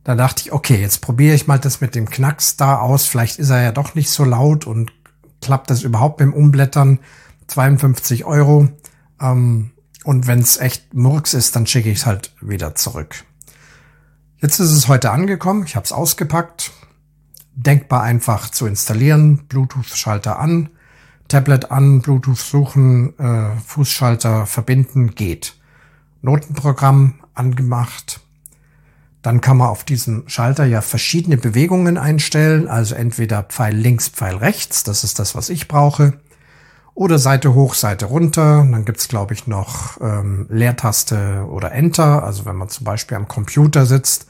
Da 0.04 0.14
dachte 0.14 0.42
ich, 0.42 0.52
okay, 0.52 0.80
jetzt 0.80 1.00
probiere 1.00 1.34
ich 1.34 1.46
mal 1.46 1.58
das 1.58 1.80
mit 1.80 1.94
dem 1.94 2.08
Knacks 2.08 2.56
da 2.56 2.78
aus. 2.78 3.06
Vielleicht 3.06 3.38
ist 3.38 3.50
er 3.50 3.62
ja 3.62 3.72
doch 3.72 3.94
nicht 3.94 4.10
so 4.10 4.24
laut 4.24 4.66
und 4.66 4.92
klappt 5.40 5.70
das 5.70 5.82
überhaupt 5.82 6.18
beim 6.18 6.34
Umblättern. 6.34 7.00
52 7.46 8.24
Euro. 8.24 8.68
Ähm, 9.20 9.72
und 10.04 10.26
wenn 10.26 10.40
es 10.40 10.58
echt 10.58 10.92
Murks 10.92 11.32
ist, 11.32 11.56
dann 11.56 11.66
schicke 11.66 11.90
ich 11.90 12.00
es 12.00 12.06
halt 12.06 12.34
wieder 12.40 12.74
zurück. 12.74 13.24
Jetzt 14.36 14.60
ist 14.60 14.72
es 14.72 14.88
heute 14.88 15.10
angekommen. 15.10 15.64
Ich 15.64 15.74
habe 15.74 15.84
es 15.84 15.92
ausgepackt. 15.92 16.72
Denkbar 17.54 18.02
einfach 18.02 18.50
zu 18.50 18.66
installieren. 18.66 19.46
Bluetooth-Schalter 19.48 20.38
an, 20.38 20.68
Tablet 21.28 21.70
an, 21.70 22.02
Bluetooth 22.02 22.38
suchen, 22.38 23.18
äh, 23.18 23.56
Fußschalter 23.64 24.44
verbinden, 24.44 25.14
geht. 25.14 25.56
Notenprogramm 26.20 27.20
angemacht. 27.32 28.20
Dann 29.24 29.40
kann 29.40 29.56
man 29.56 29.68
auf 29.70 29.84
diesem 29.84 30.28
Schalter 30.28 30.66
ja 30.66 30.82
verschiedene 30.82 31.38
Bewegungen 31.38 31.96
einstellen, 31.96 32.68
also 32.68 32.94
entweder 32.94 33.42
Pfeil 33.42 33.74
links, 33.74 34.10
Pfeil 34.10 34.36
rechts, 34.36 34.84
das 34.84 35.02
ist 35.02 35.18
das, 35.18 35.34
was 35.34 35.48
ich 35.48 35.66
brauche, 35.66 36.20
Oder 36.92 37.18
Seite 37.18 37.54
hoch, 37.54 37.72
Seite 37.74 38.04
runter. 38.04 38.66
Dann 38.70 38.84
gibt's 38.84 39.08
glaube 39.08 39.32
ich, 39.34 39.46
noch 39.46 40.00
ähm, 40.00 40.46
Leertaste 40.50 41.46
oder 41.50 41.72
Enter. 41.72 42.22
Also 42.22 42.44
wenn 42.44 42.56
man 42.56 42.68
zum 42.68 42.84
Beispiel 42.84 43.16
am 43.16 43.26
Computer 43.26 43.86
sitzt 43.86 44.26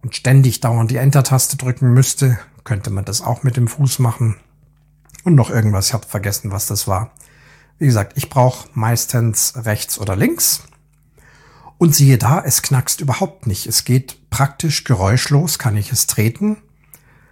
und 0.00 0.14
ständig 0.14 0.60
dauernd 0.60 0.90
die 0.90 0.96
Enter-Taste 0.96 1.56
drücken 1.56 1.92
müsste, 1.92 2.38
könnte 2.64 2.90
man 2.90 3.04
das 3.04 3.20
auch 3.20 3.42
mit 3.42 3.56
dem 3.56 3.68
Fuß 3.68 3.98
machen. 3.98 4.36
Und 5.24 5.34
noch 5.34 5.50
irgendwas, 5.50 5.88
ich 5.88 5.92
habe 5.92 6.06
vergessen, 6.06 6.52
was 6.52 6.66
das 6.66 6.86
war. 6.86 7.10
Wie 7.78 7.86
gesagt, 7.86 8.12
ich 8.16 8.30
brauche 8.30 8.68
meistens 8.74 9.54
rechts 9.56 9.98
oder 9.98 10.14
links. 10.14 10.62
Und 11.80 11.96
siehe 11.96 12.18
da, 12.18 12.42
es 12.44 12.60
knackst 12.60 13.00
überhaupt 13.00 13.46
nicht. 13.46 13.66
Es 13.66 13.84
geht 13.84 14.28
praktisch 14.28 14.84
geräuschlos, 14.84 15.58
kann 15.58 15.78
ich 15.78 15.90
es 15.92 16.06
treten. 16.06 16.58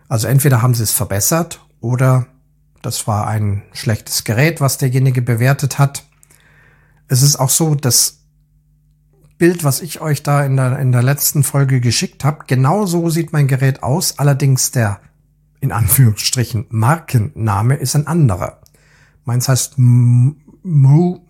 Also 0.08 0.26
entweder 0.26 0.62
haben 0.62 0.72
sie 0.72 0.84
es 0.84 0.90
verbessert 0.90 1.60
oder 1.80 2.28
das 2.80 3.06
war 3.06 3.26
ein 3.26 3.62
schlechtes 3.74 4.24
Gerät, 4.24 4.62
was 4.62 4.78
derjenige 4.78 5.20
bewertet 5.20 5.78
hat. 5.78 6.06
Es 7.08 7.20
ist 7.20 7.36
auch 7.36 7.50
so, 7.50 7.74
das 7.74 8.20
Bild, 9.36 9.64
was 9.64 9.82
ich 9.82 10.00
euch 10.00 10.22
da 10.22 10.42
in 10.46 10.56
der, 10.56 10.78
in 10.78 10.92
der 10.92 11.02
letzten 11.02 11.42
Folge 11.42 11.82
geschickt 11.82 12.24
habe, 12.24 12.44
genau 12.46 12.86
so 12.86 13.10
sieht 13.10 13.34
mein 13.34 13.48
Gerät 13.48 13.82
aus. 13.82 14.18
Allerdings 14.18 14.70
der, 14.70 15.02
in 15.60 15.72
Anführungsstrichen, 15.72 16.64
Markenname 16.70 17.74
ist 17.74 17.94
ein 17.94 18.06
anderer. 18.06 18.62
Meins 19.26 19.46
heißt 19.46 19.74
Mo, 19.76 21.20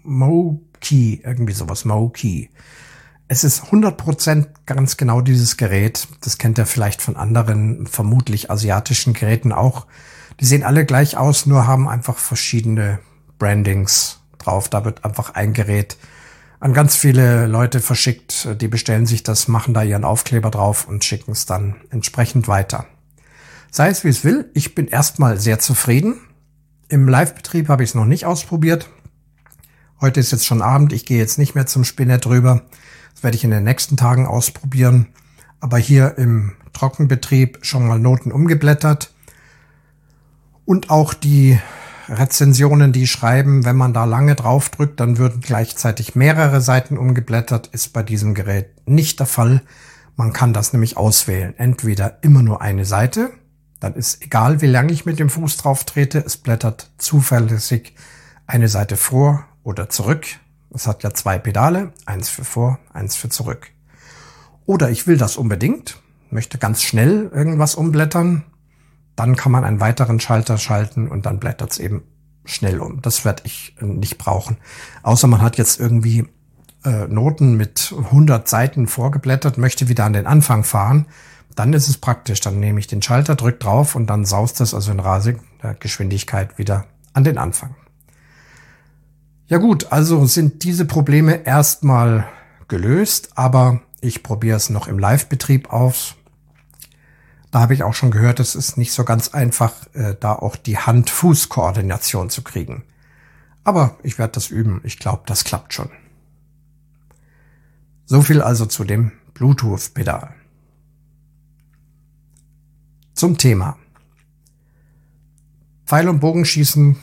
irgendwie 0.84 1.52
sowas, 1.52 1.84
Mo. 1.84 2.12
Es 3.30 3.44
ist 3.44 3.64
100% 3.64 4.46
ganz 4.64 4.96
genau 4.96 5.20
dieses 5.20 5.58
Gerät. 5.58 6.08
Das 6.22 6.38
kennt 6.38 6.58
ihr 6.58 6.64
vielleicht 6.64 7.02
von 7.02 7.16
anderen, 7.16 7.86
vermutlich 7.86 8.50
asiatischen 8.50 9.12
Geräten 9.12 9.52
auch. 9.52 9.86
Die 10.40 10.46
sehen 10.46 10.64
alle 10.64 10.86
gleich 10.86 11.18
aus, 11.18 11.44
nur 11.44 11.66
haben 11.66 11.88
einfach 11.88 12.16
verschiedene 12.16 13.00
Brandings 13.38 14.20
drauf. 14.38 14.70
Da 14.70 14.86
wird 14.86 15.04
einfach 15.04 15.34
ein 15.34 15.52
Gerät 15.52 15.98
an 16.58 16.72
ganz 16.72 16.96
viele 16.96 17.46
Leute 17.46 17.80
verschickt. 17.80 18.48
Die 18.62 18.68
bestellen 18.68 19.04
sich 19.04 19.24
das, 19.24 19.46
machen 19.46 19.74
da 19.74 19.82
ihren 19.82 20.04
Aufkleber 20.04 20.50
drauf 20.50 20.88
und 20.88 21.04
schicken 21.04 21.32
es 21.32 21.44
dann 21.44 21.76
entsprechend 21.90 22.48
weiter. 22.48 22.86
Sei 23.70 23.90
es 23.90 24.04
wie 24.04 24.08
es 24.08 24.24
will, 24.24 24.50
ich 24.54 24.74
bin 24.74 24.88
erstmal 24.88 25.38
sehr 25.38 25.58
zufrieden. 25.58 26.18
Im 26.88 27.06
Live-Betrieb 27.06 27.68
habe 27.68 27.84
ich 27.84 27.90
es 27.90 27.94
noch 27.94 28.06
nicht 28.06 28.24
ausprobiert. 28.24 28.88
Heute 30.00 30.18
ist 30.20 30.32
jetzt 30.32 30.46
schon 30.46 30.62
Abend, 30.62 30.94
ich 30.94 31.04
gehe 31.04 31.18
jetzt 31.18 31.38
nicht 31.38 31.54
mehr 31.54 31.66
zum 31.66 31.84
Spinett 31.84 32.24
drüber. 32.24 32.62
Das 33.18 33.24
werde 33.24 33.36
ich 33.36 33.42
in 33.42 33.50
den 33.50 33.64
nächsten 33.64 33.96
Tagen 33.96 34.28
ausprobieren. 34.28 35.08
Aber 35.58 35.76
hier 35.76 36.18
im 36.18 36.52
Trockenbetrieb 36.72 37.58
schon 37.62 37.84
mal 37.84 37.98
Noten 37.98 38.30
umgeblättert. 38.30 39.12
Und 40.64 40.88
auch 40.88 41.14
die 41.14 41.58
Rezensionen, 42.08 42.92
die 42.92 43.08
schreiben, 43.08 43.64
wenn 43.64 43.74
man 43.74 43.92
da 43.92 44.04
lange 44.04 44.36
drauf 44.36 44.68
drückt, 44.68 45.00
dann 45.00 45.18
würden 45.18 45.40
gleichzeitig 45.40 46.14
mehrere 46.14 46.60
Seiten 46.60 46.96
umgeblättert, 46.96 47.66
ist 47.66 47.92
bei 47.92 48.04
diesem 48.04 48.34
Gerät 48.34 48.86
nicht 48.86 49.18
der 49.18 49.26
Fall. 49.26 49.62
Man 50.14 50.32
kann 50.32 50.52
das 50.52 50.72
nämlich 50.72 50.96
auswählen. 50.96 51.54
Entweder 51.58 52.22
immer 52.22 52.44
nur 52.44 52.62
eine 52.62 52.84
Seite, 52.84 53.32
dann 53.80 53.94
ist 53.94 54.22
egal, 54.22 54.62
wie 54.62 54.66
lange 54.66 54.92
ich 54.92 55.06
mit 55.06 55.18
dem 55.18 55.28
Fuß 55.28 55.56
drauf 55.56 55.82
trete, 55.82 56.22
es 56.24 56.36
blättert 56.36 56.92
zuverlässig 56.98 57.96
eine 58.46 58.68
Seite 58.68 58.96
vor 58.96 59.44
oder 59.64 59.88
zurück. 59.88 60.24
Es 60.70 60.86
hat 60.86 61.02
ja 61.02 61.12
zwei 61.14 61.38
Pedale, 61.38 61.92
eins 62.06 62.28
für 62.28 62.44
vor, 62.44 62.78
eins 62.92 63.16
für 63.16 63.28
zurück. 63.28 63.70
Oder 64.66 64.90
ich 64.90 65.06
will 65.06 65.16
das 65.16 65.36
unbedingt, 65.36 66.00
möchte 66.30 66.58
ganz 66.58 66.82
schnell 66.82 67.30
irgendwas 67.32 67.74
umblättern, 67.74 68.44
dann 69.16 69.34
kann 69.34 69.50
man 69.50 69.64
einen 69.64 69.80
weiteren 69.80 70.20
Schalter 70.20 70.58
schalten 70.58 71.08
und 71.08 71.26
dann 71.26 71.40
blättert 71.40 71.72
es 71.72 71.78
eben 71.78 72.02
schnell 72.44 72.80
um. 72.80 73.02
Das 73.02 73.24
werde 73.24 73.42
ich 73.46 73.76
nicht 73.80 74.18
brauchen. 74.18 74.58
Außer 75.02 75.26
man 75.26 75.40
hat 75.40 75.58
jetzt 75.58 75.80
irgendwie 75.80 76.26
äh, 76.84 77.06
Noten 77.08 77.56
mit 77.56 77.94
100 77.96 78.48
Seiten 78.48 78.86
vorgeblättert, 78.86 79.58
möchte 79.58 79.88
wieder 79.88 80.04
an 80.04 80.12
den 80.12 80.26
Anfang 80.26 80.64
fahren. 80.64 81.06
Dann 81.54 81.72
ist 81.72 81.88
es 81.88 81.98
praktisch. 81.98 82.40
Dann 82.40 82.60
nehme 82.60 82.78
ich 82.78 82.86
den 82.86 83.02
Schalter, 83.02 83.34
drücke 83.34 83.58
drauf 83.58 83.94
und 83.94 84.08
dann 84.08 84.24
saust 84.24 84.60
es 84.60 84.74
also 84.74 84.92
in 84.92 85.00
rasender 85.00 85.74
Geschwindigkeit 85.80 86.58
wieder 86.58 86.84
an 87.12 87.24
den 87.24 87.38
Anfang. 87.38 87.74
Ja 89.48 89.56
gut, 89.56 89.92
also 89.92 90.26
sind 90.26 90.62
diese 90.62 90.84
Probleme 90.84 91.46
erstmal 91.46 92.28
gelöst, 92.68 93.30
aber 93.34 93.80
ich 94.02 94.22
probiere 94.22 94.58
es 94.58 94.68
noch 94.68 94.88
im 94.88 94.98
Live-Betrieb 94.98 95.72
aus. 95.72 96.16
Da 97.50 97.60
habe 97.60 97.72
ich 97.72 97.82
auch 97.82 97.94
schon 97.94 98.10
gehört, 98.10 98.40
es 98.40 98.54
ist 98.54 98.76
nicht 98.76 98.92
so 98.92 99.04
ganz 99.04 99.28
einfach, 99.28 99.72
äh, 99.94 100.14
da 100.20 100.34
auch 100.34 100.54
die 100.54 100.76
Hand-Fuß-Koordination 100.76 102.28
zu 102.28 102.42
kriegen. 102.42 102.84
Aber 103.64 103.96
ich 104.02 104.18
werde 104.18 104.32
das 104.32 104.48
üben. 104.48 104.82
Ich 104.84 104.98
glaube, 104.98 105.22
das 105.24 105.44
klappt 105.44 105.72
schon. 105.72 105.88
So 108.04 108.20
viel 108.20 108.42
also 108.42 108.66
zu 108.66 108.84
dem 108.84 109.12
Bluetooth-Pedal. 109.32 110.34
Zum 113.14 113.38
Thema. 113.38 113.78
Pfeil- 115.86 116.08
und 116.10 116.20
Bogenschießen 116.20 116.96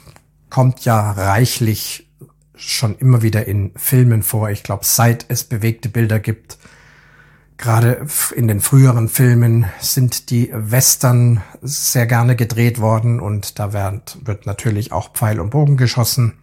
kommt 0.52 0.86
ja 0.86 1.12
reichlich 1.12 2.05
schon 2.58 2.96
immer 2.98 3.22
wieder 3.22 3.48
in 3.48 3.72
Filmen 3.76 4.24
vor. 4.24 4.50
Ich 4.50 4.64
glaube, 4.64 4.86
seit 4.86 5.26
es 5.30 5.44
bewegte 5.44 5.90
Bilder 5.90 6.20
gibt, 6.20 6.58
gerade 7.58 8.06
in 8.36 8.48
den 8.48 8.62
früheren 8.62 9.08
Filmen 9.08 9.66
sind 9.80 10.30
die 10.30 10.52
Western 10.54 11.42
sehr 11.62 12.06
gerne 12.06 12.36
gedreht 12.36 12.80
worden 12.80 13.20
und 13.20 13.60
da 13.60 13.74
wird, 13.74 14.18
wird 14.26 14.46
natürlich 14.46 14.92
auch 14.92 15.14
Pfeil 15.14 15.40
und 15.40 15.52
Bogen 15.52 15.78
geschossen. 15.78 16.34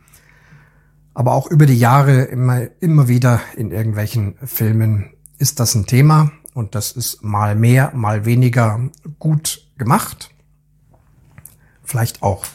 Aber 1.14 1.32
auch 1.32 1.46
über 1.50 1.66
die 1.66 1.78
Jahre 1.78 2.22
immer, 2.22 2.62
immer 2.80 3.08
wieder 3.08 3.40
in 3.56 3.70
irgendwelchen 3.70 4.36
Filmen 4.44 5.12
ist 5.38 5.60
das 5.60 5.74
ein 5.74 5.86
Thema 5.86 6.32
und 6.54 6.74
das 6.74 6.92
ist 6.92 7.22
mal 7.22 7.54
mehr, 7.54 7.92
mal 7.94 8.24
weniger 8.24 8.80
gut 9.18 9.68
gemacht. 9.76 10.30
Vielleicht 11.84 12.22
auch 12.22 12.46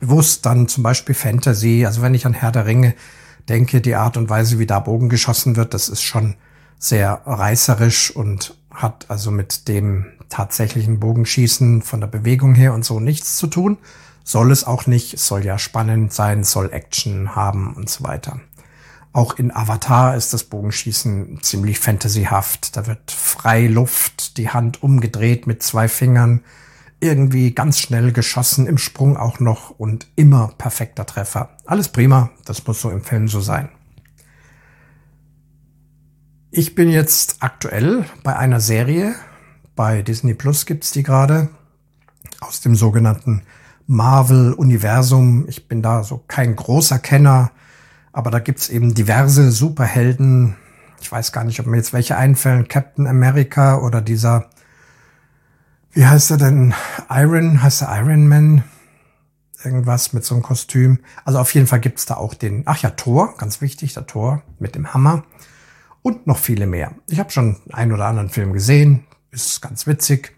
bewusst 0.00 0.44
dann 0.46 0.66
zum 0.66 0.82
Beispiel 0.82 1.14
Fantasy. 1.14 1.84
Also 1.86 2.02
wenn 2.02 2.14
ich 2.14 2.26
an 2.26 2.34
Herr 2.34 2.52
der 2.52 2.66
Ringe 2.66 2.94
denke, 3.48 3.80
die 3.80 3.94
Art 3.94 4.16
und 4.16 4.28
Weise, 4.28 4.58
wie 4.58 4.66
da 4.66 4.80
Bogen 4.80 5.08
geschossen 5.08 5.56
wird, 5.56 5.74
das 5.74 5.88
ist 5.88 6.02
schon 6.02 6.34
sehr 6.78 7.22
reißerisch 7.26 8.10
und 8.10 8.56
hat 8.70 9.06
also 9.08 9.30
mit 9.30 9.68
dem 9.68 10.06
tatsächlichen 10.28 11.00
Bogenschießen 11.00 11.82
von 11.82 12.00
der 12.00 12.06
Bewegung 12.08 12.54
her 12.54 12.72
und 12.72 12.84
so 12.84 13.00
nichts 13.00 13.36
zu 13.36 13.46
tun. 13.46 13.78
Soll 14.24 14.50
es 14.52 14.64
auch 14.64 14.86
nicht, 14.86 15.18
soll 15.18 15.44
ja 15.44 15.58
spannend 15.58 16.12
sein, 16.12 16.44
soll 16.44 16.72
Action 16.72 17.34
haben 17.34 17.74
und 17.74 17.90
so 17.90 18.04
weiter. 18.04 18.40
Auch 19.12 19.38
in 19.38 19.54
Avatar 19.54 20.14
ist 20.16 20.32
das 20.32 20.44
Bogenschießen 20.44 21.40
ziemlich 21.42 21.80
fantasyhaft. 21.80 22.76
Da 22.76 22.86
wird 22.86 23.10
frei 23.10 23.66
Luft, 23.66 24.36
die 24.36 24.50
Hand 24.50 24.82
umgedreht 24.82 25.48
mit 25.48 25.62
zwei 25.62 25.88
Fingern, 25.88 26.44
irgendwie 27.00 27.52
ganz 27.52 27.78
schnell 27.78 28.12
geschossen, 28.12 28.66
im 28.66 28.78
Sprung 28.78 29.16
auch 29.16 29.40
noch 29.40 29.70
und 29.70 30.06
immer 30.16 30.52
perfekter 30.58 31.06
Treffer. 31.06 31.50
Alles 31.64 31.88
prima, 31.88 32.30
das 32.44 32.66
muss 32.66 32.80
so 32.80 32.90
im 32.90 33.02
Film 33.02 33.28
so 33.28 33.40
sein. 33.40 33.70
Ich 36.50 36.74
bin 36.74 36.90
jetzt 36.90 37.36
aktuell 37.40 38.04
bei 38.22 38.36
einer 38.36 38.60
Serie, 38.60 39.14
bei 39.76 40.02
Disney 40.02 40.34
Plus 40.34 40.66
gibt's 40.66 40.90
die 40.90 41.02
gerade, 41.02 41.48
aus 42.40 42.60
dem 42.60 42.74
sogenannten 42.74 43.42
Marvel-Universum. 43.86 45.46
Ich 45.48 45.68
bin 45.68 45.82
da 45.82 46.02
so 46.02 46.22
kein 46.26 46.54
großer 46.56 46.98
Kenner, 46.98 47.50
aber 48.12 48.30
da 48.30 48.38
gibt's 48.40 48.68
eben 48.68 48.94
diverse 48.94 49.50
Superhelden. 49.50 50.56
Ich 51.00 51.10
weiß 51.10 51.32
gar 51.32 51.44
nicht, 51.44 51.60
ob 51.60 51.66
mir 51.66 51.76
jetzt 51.76 51.92
welche 51.92 52.16
einfällen. 52.16 52.68
Captain 52.68 53.06
America 53.06 53.78
oder 53.78 54.00
dieser 54.00 54.50
wie 55.92 56.06
heißt 56.06 56.30
er 56.30 56.36
denn? 56.36 56.74
Iron, 57.08 57.62
heißt 57.62 57.82
er 57.82 57.98
Iron 57.98 58.28
Man? 58.28 58.64
Irgendwas 59.64 60.12
mit 60.12 60.24
so 60.24 60.34
einem 60.34 60.42
Kostüm. 60.42 61.00
Also 61.24 61.38
auf 61.38 61.52
jeden 61.54 61.66
Fall 61.66 61.80
gibt's 61.80 62.06
da 62.06 62.14
auch 62.14 62.34
den, 62.34 62.62
ach 62.66 62.78
ja, 62.82 62.90
Thor, 62.90 63.34
ganz 63.36 63.60
wichtig, 63.60 63.94
der 63.94 64.06
Thor 64.06 64.42
mit 64.58 64.74
dem 64.74 64.94
Hammer. 64.94 65.24
Und 66.02 66.26
noch 66.26 66.38
viele 66.38 66.66
mehr. 66.66 66.92
Ich 67.08 67.18
habe 67.18 67.30
schon 67.30 67.56
einen 67.72 67.92
oder 67.92 68.06
anderen 68.06 68.30
Film 68.30 68.52
gesehen, 68.52 69.04
ist 69.32 69.60
ganz 69.60 69.86
witzig. 69.86 70.34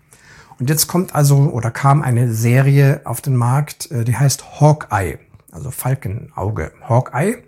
Und 0.59 0.71
jetzt 0.71 0.89
kommt 0.89 1.15
also 1.15 1.37
oder 1.51 1.71
kam 1.71 2.03
eine 2.03 2.33
Serie 2.33 3.03
auf 3.05 3.21
den 3.21 3.37
Markt, 3.37 3.91
äh, 3.91 4.05
die 4.05 4.17
heißt 4.17 4.61
Hawkeye, 4.61 5.19
also 5.53 5.71
Falkenauge. 5.71 6.73
Hawkeye, 6.89 7.45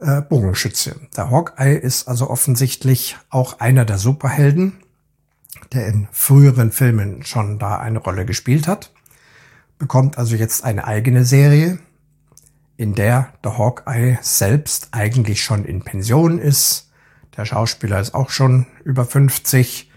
äh, 0.00 0.22
Bogenschütze. 0.22 0.96
Der 1.16 1.30
Hawkeye 1.30 1.76
ist 1.76 2.08
also 2.08 2.30
offensichtlich 2.30 3.16
auch 3.28 3.60
einer 3.60 3.84
der 3.84 3.98
Superhelden 3.98 4.80
der 5.72 5.86
in 5.86 6.08
früheren 6.12 6.72
Filmen 6.72 7.22
schon 7.24 7.58
da 7.58 7.78
eine 7.78 7.98
Rolle 7.98 8.24
gespielt 8.26 8.66
hat, 8.66 8.92
bekommt 9.78 10.18
also 10.18 10.36
jetzt 10.36 10.64
eine 10.64 10.86
eigene 10.86 11.24
Serie, 11.24 11.78
in 12.76 12.94
der 12.94 13.32
der 13.44 13.58
Hawkeye 13.58 14.18
selbst 14.22 14.88
eigentlich 14.92 15.42
schon 15.42 15.64
in 15.64 15.82
Pension 15.82 16.38
ist. 16.38 16.90
Der 17.36 17.44
Schauspieler 17.44 18.00
ist 18.00 18.14
auch 18.14 18.30
schon 18.30 18.66
über 18.84 19.04
50. 19.04 19.90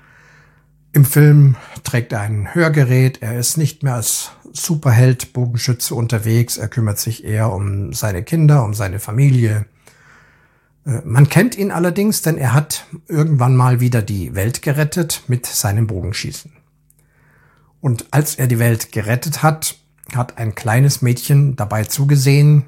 Im 0.92 1.06
Film 1.06 1.56
trägt 1.84 2.14
er 2.14 2.22
ein 2.22 2.54
Hörgerät. 2.54 3.22
Er 3.22 3.38
ist 3.40 3.58
nicht 3.58 3.84
mehr 3.84 3.96
als 3.96 4.32
Superheld 4.52 5.34
Bogenschütze 5.34 5.96
unterwegs. 5.96 6.58
Er 6.58 6.68
kümmert 6.68 7.00
sich 7.00 7.24
eher 7.24 7.52
um 7.52 7.94
seine 7.94 8.22
Kinder, 8.24 8.64
um 8.64 8.74
seine 8.74 9.00
Familie. 9.00 9.66
Äh, 10.86 11.02
man 11.06 11.30
kennt 11.30 11.58
ihn 11.58 11.72
allerdings, 11.72 12.22
denn 12.22 12.38
er 12.38 12.54
hat 12.54 12.86
irgendwann 13.08 13.56
mal 13.56 13.80
wieder 13.80 14.02
die 14.02 14.36
Welt 14.36 14.62
gerettet 14.62 15.24
mit 15.28 15.46
seinem 15.46 15.88
Bogenschießen. 15.88 16.52
Und 17.82 18.08
als 18.12 18.36
er 18.36 18.48
die 18.48 18.60
Welt 18.60 18.92
gerettet 18.92 19.44
hat, 19.44 19.76
hat 20.16 20.38
ein 20.38 20.56
kleines 20.56 21.02
Mädchen 21.02 21.56
dabei 21.56 21.84
zugesehen. 21.84 22.66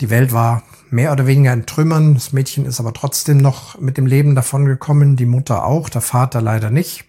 Die 0.00 0.10
Welt 0.10 0.32
war 0.32 0.62
mehr 0.88 1.12
oder 1.12 1.26
weniger 1.26 1.52
in 1.52 1.66
Trümmern. 1.66 2.14
Das 2.14 2.32
Mädchen 2.32 2.64
ist 2.64 2.80
aber 2.80 2.94
trotzdem 2.94 3.38
noch 3.38 3.78
mit 3.78 3.98
dem 3.98 4.06
Leben 4.06 4.34
davongekommen, 4.34 5.16
die 5.16 5.26
Mutter 5.26 5.66
auch, 5.66 5.88
der 5.88 6.00
Vater 6.00 6.40
leider 6.40 6.70
nicht. 6.70 7.04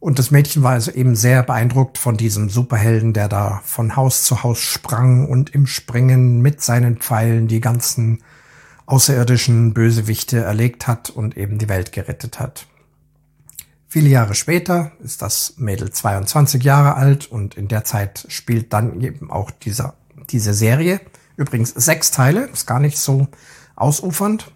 Und 0.00 0.18
das 0.18 0.30
Mädchen 0.30 0.62
war 0.62 0.72
also 0.72 0.90
eben 0.90 1.14
sehr 1.14 1.42
beeindruckt 1.42 1.98
von 1.98 2.16
diesem 2.16 2.48
Superhelden, 2.48 3.12
der 3.12 3.28
da 3.28 3.60
von 3.64 3.96
Haus 3.96 4.24
zu 4.24 4.42
Haus 4.42 4.60
sprang 4.60 5.28
und 5.28 5.50
im 5.50 5.66
Springen 5.66 6.40
mit 6.40 6.62
seinen 6.62 6.96
Pfeilen 6.96 7.48
die 7.48 7.60
ganzen 7.60 8.22
außerirdischen 8.90 9.72
Bösewichte 9.72 10.38
erlegt 10.38 10.86
hat 10.86 11.10
und 11.10 11.36
eben 11.36 11.58
die 11.58 11.68
Welt 11.68 11.92
gerettet 11.92 12.40
hat. 12.40 12.66
Viele 13.86 14.08
Jahre 14.08 14.34
später 14.34 14.92
ist 15.02 15.22
das 15.22 15.54
Mädel 15.56 15.90
22 15.90 16.62
Jahre 16.62 16.94
alt 16.94 17.26
und 17.26 17.56
in 17.56 17.68
der 17.68 17.84
Zeit 17.84 18.26
spielt 18.28 18.72
dann 18.72 19.00
eben 19.00 19.30
auch 19.30 19.50
dieser, 19.50 19.94
diese 20.30 20.54
Serie. 20.54 21.00
Übrigens 21.36 21.70
sechs 21.70 22.10
Teile, 22.10 22.46
ist 22.46 22.66
gar 22.66 22.80
nicht 22.80 22.98
so 22.98 23.28
ausufernd. 23.76 24.52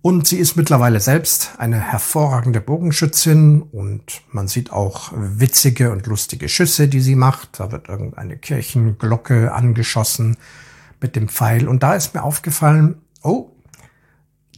Und 0.00 0.28
sie 0.28 0.38
ist 0.38 0.56
mittlerweile 0.56 1.00
selbst 1.00 1.52
eine 1.58 1.80
hervorragende 1.80 2.60
Bogenschützin 2.60 3.62
und 3.62 4.22
man 4.30 4.48
sieht 4.48 4.70
auch 4.70 5.12
witzige 5.14 5.90
und 5.90 6.06
lustige 6.06 6.48
Schüsse, 6.48 6.88
die 6.88 7.00
sie 7.00 7.16
macht. 7.16 7.58
Da 7.58 7.72
wird 7.72 7.88
irgendeine 7.88 8.36
Kirchenglocke 8.36 9.52
angeschossen 9.52 10.36
mit 11.00 11.16
dem 11.16 11.28
Pfeil. 11.28 11.68
Und 11.68 11.82
da 11.82 11.94
ist 11.94 12.14
mir 12.14 12.22
aufgefallen, 12.22 13.02
oh, 13.22 13.50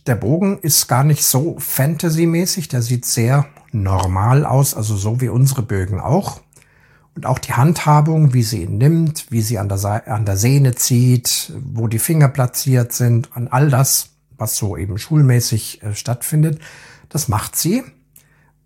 der 0.06 0.16
Bogen 0.16 0.58
ist 0.60 0.88
gar 0.88 1.04
nicht 1.04 1.24
so 1.24 1.56
Fantasy-mäßig, 1.58 2.68
der 2.68 2.82
sieht 2.82 3.04
sehr 3.04 3.46
normal 3.72 4.46
aus, 4.46 4.74
also 4.74 4.96
so 4.96 5.20
wie 5.20 5.28
unsere 5.28 5.62
Bögen 5.62 6.00
auch. 6.00 6.40
Und 7.14 7.26
auch 7.26 7.38
die 7.38 7.52
Handhabung, 7.52 8.32
wie 8.32 8.42
sie 8.42 8.62
ihn 8.62 8.78
nimmt, 8.78 9.26
wie 9.30 9.42
sie 9.42 9.58
an 9.58 9.68
der, 9.68 10.08
an 10.08 10.24
der 10.24 10.36
Sehne 10.36 10.76
zieht, 10.76 11.52
wo 11.62 11.88
die 11.88 11.98
Finger 11.98 12.28
platziert 12.28 12.92
sind, 12.92 13.36
an 13.36 13.48
all 13.48 13.70
das, 13.70 14.10
was 14.36 14.56
so 14.56 14.76
eben 14.76 14.98
schulmäßig 14.98 15.82
äh, 15.82 15.94
stattfindet, 15.94 16.60
das 17.08 17.28
macht 17.28 17.56
sie. 17.56 17.82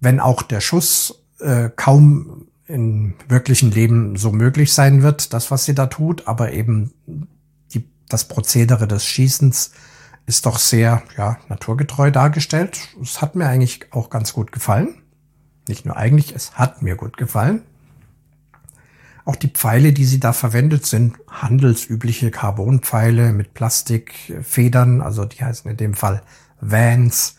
Wenn 0.00 0.20
auch 0.20 0.42
der 0.42 0.60
Schuss 0.60 1.24
äh, 1.40 1.70
kaum 1.74 2.46
im 2.66 3.14
wirklichen 3.28 3.70
Leben 3.70 4.16
so 4.16 4.32
möglich 4.32 4.72
sein 4.72 5.02
wird, 5.02 5.32
das, 5.32 5.50
was 5.50 5.64
sie 5.64 5.74
da 5.74 5.86
tut, 5.86 6.28
aber 6.28 6.52
eben 6.52 6.92
das 8.12 8.26
Prozedere 8.28 8.86
des 8.86 9.04
Schießens 9.04 9.72
ist 10.26 10.46
doch 10.46 10.58
sehr 10.58 11.02
ja, 11.16 11.38
naturgetreu 11.48 12.10
dargestellt. 12.10 12.88
Es 13.00 13.20
hat 13.20 13.34
mir 13.34 13.46
eigentlich 13.46 13.92
auch 13.92 14.10
ganz 14.10 14.32
gut 14.32 14.52
gefallen. 14.52 14.94
Nicht 15.68 15.86
nur 15.86 15.96
eigentlich, 15.96 16.34
es 16.34 16.54
hat 16.54 16.82
mir 16.82 16.96
gut 16.96 17.16
gefallen. 17.16 17.62
Auch 19.24 19.36
die 19.36 19.48
Pfeile, 19.48 19.92
die 19.92 20.04
sie 20.04 20.18
da 20.18 20.32
verwendet, 20.32 20.84
sind 20.84 21.16
handelsübliche 21.28 22.30
Carbonpfeile 22.30 23.32
mit 23.32 23.54
Plastikfedern, 23.54 25.00
also 25.00 25.24
die 25.24 25.44
heißen 25.44 25.70
in 25.70 25.76
dem 25.76 25.94
Fall 25.94 26.22
Vans, 26.60 27.36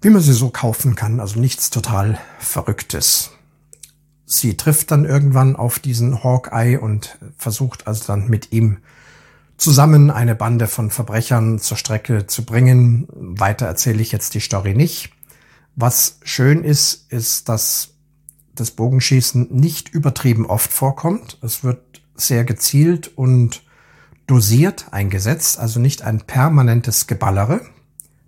wie 0.00 0.10
man 0.10 0.22
sie 0.22 0.32
so 0.32 0.48
kaufen 0.48 0.94
kann, 0.94 1.20
also 1.20 1.38
nichts 1.38 1.68
total 1.68 2.18
Verrücktes. 2.38 3.32
Sie 4.24 4.56
trifft 4.56 4.90
dann 4.90 5.04
irgendwann 5.04 5.56
auf 5.56 5.78
diesen 5.78 6.24
Hawkeye 6.24 6.78
und 6.78 7.18
versucht 7.36 7.86
also 7.86 8.06
dann 8.06 8.28
mit 8.28 8.52
ihm 8.52 8.78
zusammen 9.62 10.10
eine 10.10 10.34
Bande 10.34 10.66
von 10.66 10.90
Verbrechern 10.90 11.60
zur 11.60 11.76
Strecke 11.76 12.26
zu 12.26 12.44
bringen. 12.44 13.06
Weiter 13.12 13.66
erzähle 13.66 14.02
ich 14.02 14.10
jetzt 14.10 14.34
die 14.34 14.40
Story 14.40 14.74
nicht. 14.74 15.12
Was 15.76 16.18
schön 16.24 16.64
ist, 16.64 17.10
ist, 17.12 17.48
dass 17.48 17.90
das 18.54 18.72
Bogenschießen 18.72 19.48
nicht 19.50 19.88
übertrieben 19.88 20.46
oft 20.46 20.72
vorkommt. 20.72 21.38
Es 21.42 21.62
wird 21.62 22.02
sehr 22.16 22.44
gezielt 22.44 23.16
und 23.16 23.62
dosiert 24.26 24.86
eingesetzt, 24.90 25.58
also 25.58 25.78
nicht 25.78 26.02
ein 26.02 26.20
permanentes 26.20 27.06
Geballere. 27.06 27.60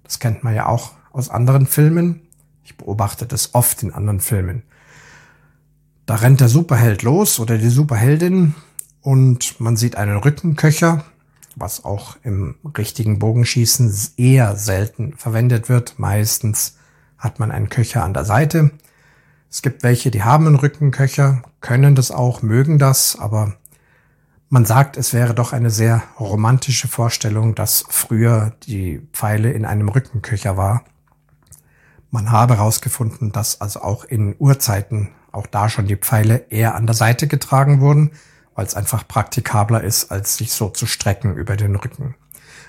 Das 0.05 0.21
kennt 0.21 0.45
man 0.45 0.55
ja 0.55 0.67
auch 0.67 0.93
aus 1.13 1.31
anderen 1.31 1.67
Filmen. 1.67 2.23
Ich 2.63 2.77
beobachte 2.77 3.27
das 3.27 3.55
oft 3.55 3.83
in 3.83 3.93
anderen 3.93 4.21
Filmen. 4.21 4.63
Da 6.07 6.15
rennt 6.15 6.41
der 6.41 6.49
Superheld 6.49 7.03
los 7.03 7.41
oder 7.41 7.59
die 7.59 7.71
Superheldin 7.71 8.55
und 9.01 9.61
man 9.61 9.77
sieht 9.77 9.97
einen 9.97 10.17
Rückenköcher, 10.17 11.05
was 11.57 11.85
auch 11.85 12.17
im 12.23 12.57
richtigen 12.77 13.19
Bogenschießen 13.19 13.93
eher 14.17 14.57
selten 14.57 15.15
verwendet 15.17 15.69
wird. 15.69 15.99
Meistens 15.99 16.77
hat 17.19 17.39
man 17.39 17.51
einen 17.51 17.69
Köcher 17.69 18.05
an 18.05 18.15
der 18.15 18.25
Seite. 18.25 18.71
Es 19.51 19.63
gibt 19.63 19.83
welche, 19.83 20.11
die 20.11 20.23
haben 20.23 20.47
einen 20.47 20.57
Rückenköcher, 20.57 21.43
können 21.61 21.95
das 21.95 22.11
auch, 22.11 22.43
mögen 22.43 22.79
das, 22.79 23.19
aber 23.19 23.55
man 24.49 24.65
sagt, 24.65 24.97
es 24.97 25.13
wäre 25.13 25.35
doch 25.35 25.53
eine 25.53 25.71
sehr 25.71 26.03
romantische 26.19 26.89
Vorstellung, 26.89 27.55
dass 27.55 27.85
früher 27.89 28.53
die 28.67 29.01
Pfeile 29.13 29.53
in 29.53 29.65
einem 29.65 29.89
Rückenköcher 29.89 30.57
war. 30.57 30.85
Man 32.11 32.31
habe 32.31 32.57
herausgefunden, 32.57 33.33
dass 33.33 33.61
also 33.61 33.83
auch 33.83 34.05
in 34.05 34.37
Urzeiten 34.39 35.11
auch 35.33 35.47
da 35.47 35.69
schon 35.69 35.87
die 35.87 35.97
Pfeile 35.97 36.47
eher 36.51 36.75
an 36.75 36.87
der 36.87 36.95
Seite 36.95 37.27
getragen 37.27 37.81
wurden 37.81 38.13
weil 38.55 38.67
es 38.67 38.75
einfach 38.75 39.07
praktikabler 39.07 39.83
ist, 39.83 40.11
als 40.11 40.37
sich 40.37 40.53
so 40.53 40.69
zu 40.69 40.87
strecken 40.87 41.37
über 41.37 41.57
den 41.57 41.77
Rücken. 41.77 42.15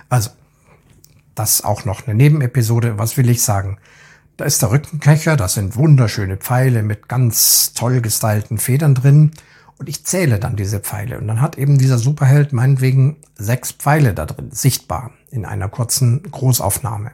Also, 0.09 0.31
das 1.35 1.63
auch 1.63 1.85
noch 1.85 2.07
eine 2.07 2.15
Nebenepisode. 2.15 2.97
Was 2.97 3.17
will 3.17 3.29
ich 3.29 3.43
sagen? 3.43 3.77
Da 4.37 4.45
ist 4.45 4.61
der 4.61 4.71
Rückenköcher, 4.71 5.37
da 5.37 5.47
sind 5.47 5.75
wunderschöne 5.75 6.37
Pfeile 6.37 6.83
mit 6.83 7.07
ganz 7.07 7.73
toll 7.73 8.01
gestylten 8.01 8.57
Federn 8.57 8.95
drin. 8.95 9.31
Und 9.77 9.89
ich 9.89 10.05
zähle 10.05 10.39
dann 10.39 10.55
diese 10.55 10.79
Pfeile. 10.79 11.19
Und 11.19 11.27
dann 11.27 11.41
hat 11.41 11.57
eben 11.57 11.77
dieser 11.77 11.97
Superheld 11.97 12.53
meinetwegen 12.53 13.17
sechs 13.35 13.71
Pfeile 13.71 14.13
da 14.13 14.25
drin, 14.25 14.51
sichtbar, 14.51 15.11
in 15.31 15.45
einer 15.45 15.67
kurzen 15.67 16.23
Großaufnahme. 16.23 17.11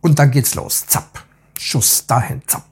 Und 0.00 0.18
dann 0.18 0.30
geht's 0.30 0.54
los. 0.54 0.86
Zapp. 0.86 1.24
Schuss 1.58 2.06
dahin. 2.06 2.42
Zapp. 2.46 2.64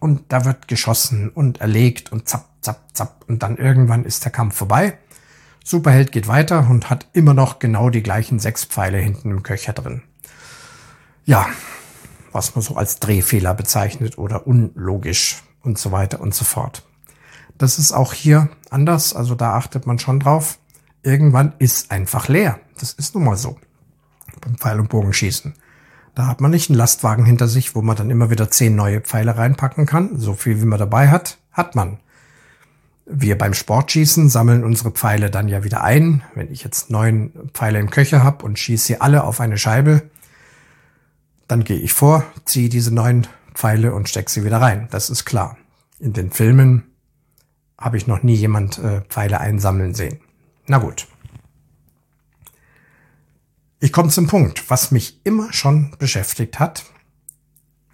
Und 0.00 0.32
da 0.32 0.44
wird 0.44 0.68
geschossen 0.68 1.28
und 1.28 1.60
erlegt 1.60 2.12
und 2.12 2.28
zapp, 2.28 2.46
zapp, 2.60 2.80
zapp. 2.92 3.24
Und 3.28 3.42
dann 3.42 3.56
irgendwann 3.56 4.04
ist 4.04 4.24
der 4.24 4.32
Kampf 4.32 4.56
vorbei. 4.56 4.98
Superheld 5.64 6.12
geht 6.12 6.28
weiter 6.28 6.68
und 6.70 6.88
hat 6.88 7.06
immer 7.12 7.34
noch 7.34 7.58
genau 7.58 7.90
die 7.90 8.02
gleichen 8.02 8.38
sechs 8.38 8.64
Pfeile 8.64 8.98
hinten 8.98 9.30
im 9.30 9.42
Köcher 9.42 9.72
drin. 9.72 10.02
Ja, 11.24 11.46
was 12.32 12.54
man 12.54 12.62
so 12.62 12.76
als 12.76 13.00
Drehfehler 13.00 13.54
bezeichnet 13.54 14.16
oder 14.16 14.46
unlogisch 14.46 15.42
und 15.62 15.78
so 15.78 15.92
weiter 15.92 16.20
und 16.20 16.34
so 16.34 16.44
fort. 16.44 16.86
Das 17.58 17.78
ist 17.78 17.92
auch 17.92 18.12
hier 18.12 18.48
anders, 18.70 19.14
also 19.14 19.34
da 19.34 19.54
achtet 19.54 19.86
man 19.86 19.98
schon 19.98 20.20
drauf. 20.20 20.58
Irgendwann 21.02 21.52
ist 21.58 21.90
einfach 21.90 22.28
leer. 22.28 22.60
Das 22.78 22.92
ist 22.92 23.14
nun 23.14 23.24
mal 23.24 23.36
so. 23.36 23.58
Beim 24.40 24.56
Pfeil- 24.56 24.80
und 24.80 24.88
Bogenschießen. 24.88 25.54
Da 26.18 26.26
hat 26.26 26.40
man 26.40 26.50
nicht 26.50 26.68
einen 26.68 26.76
Lastwagen 26.76 27.24
hinter 27.24 27.46
sich, 27.46 27.76
wo 27.76 27.80
man 27.80 27.94
dann 27.94 28.10
immer 28.10 28.28
wieder 28.28 28.50
zehn 28.50 28.74
neue 28.74 29.00
Pfeile 29.00 29.38
reinpacken 29.38 29.86
kann. 29.86 30.18
So 30.18 30.34
viel 30.34 30.60
wie 30.60 30.64
man 30.64 30.80
dabei 30.80 31.10
hat, 31.10 31.38
hat 31.52 31.76
man. 31.76 31.98
Wir 33.06 33.38
beim 33.38 33.54
Sportschießen 33.54 34.28
sammeln 34.28 34.64
unsere 34.64 34.90
Pfeile 34.90 35.30
dann 35.30 35.46
ja 35.46 35.62
wieder 35.62 35.84
ein. 35.84 36.24
Wenn 36.34 36.50
ich 36.50 36.64
jetzt 36.64 36.90
neun 36.90 37.30
Pfeile 37.54 37.78
im 37.78 37.90
Köcher 37.90 38.24
habe 38.24 38.44
und 38.44 38.58
schieße 38.58 38.84
sie 38.84 39.00
alle 39.00 39.22
auf 39.22 39.40
eine 39.40 39.58
Scheibe, 39.58 40.10
dann 41.46 41.62
gehe 41.62 41.78
ich 41.78 41.92
vor, 41.92 42.24
ziehe 42.44 42.68
diese 42.68 42.92
neun 42.92 43.28
Pfeile 43.54 43.94
und 43.94 44.08
stecke 44.08 44.28
sie 44.28 44.44
wieder 44.44 44.60
rein. 44.60 44.88
Das 44.90 45.10
ist 45.10 45.24
klar. 45.24 45.56
In 46.00 46.14
den 46.14 46.32
Filmen 46.32 46.82
habe 47.80 47.96
ich 47.96 48.08
noch 48.08 48.24
nie 48.24 48.34
jemand 48.34 48.78
äh, 48.78 49.02
Pfeile 49.02 49.38
einsammeln 49.38 49.94
sehen. 49.94 50.18
Na 50.66 50.78
gut. 50.78 51.06
Ich 53.80 53.92
komme 53.92 54.08
zum 54.08 54.26
Punkt. 54.26 54.68
Was 54.70 54.90
mich 54.90 55.20
immer 55.22 55.52
schon 55.52 55.92
beschäftigt 55.98 56.58
hat, 56.58 56.84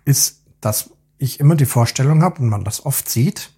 ist, 0.07 0.41
dass 0.63 0.91
ich 1.19 1.41
immer 1.41 1.57
die 1.57 1.67
Vorstellung 1.67 2.23
habe 2.23 2.41
und 2.41 2.49
man 2.49 2.65
das 2.65 2.87
oft 2.87 3.09
sieht, 3.09 3.51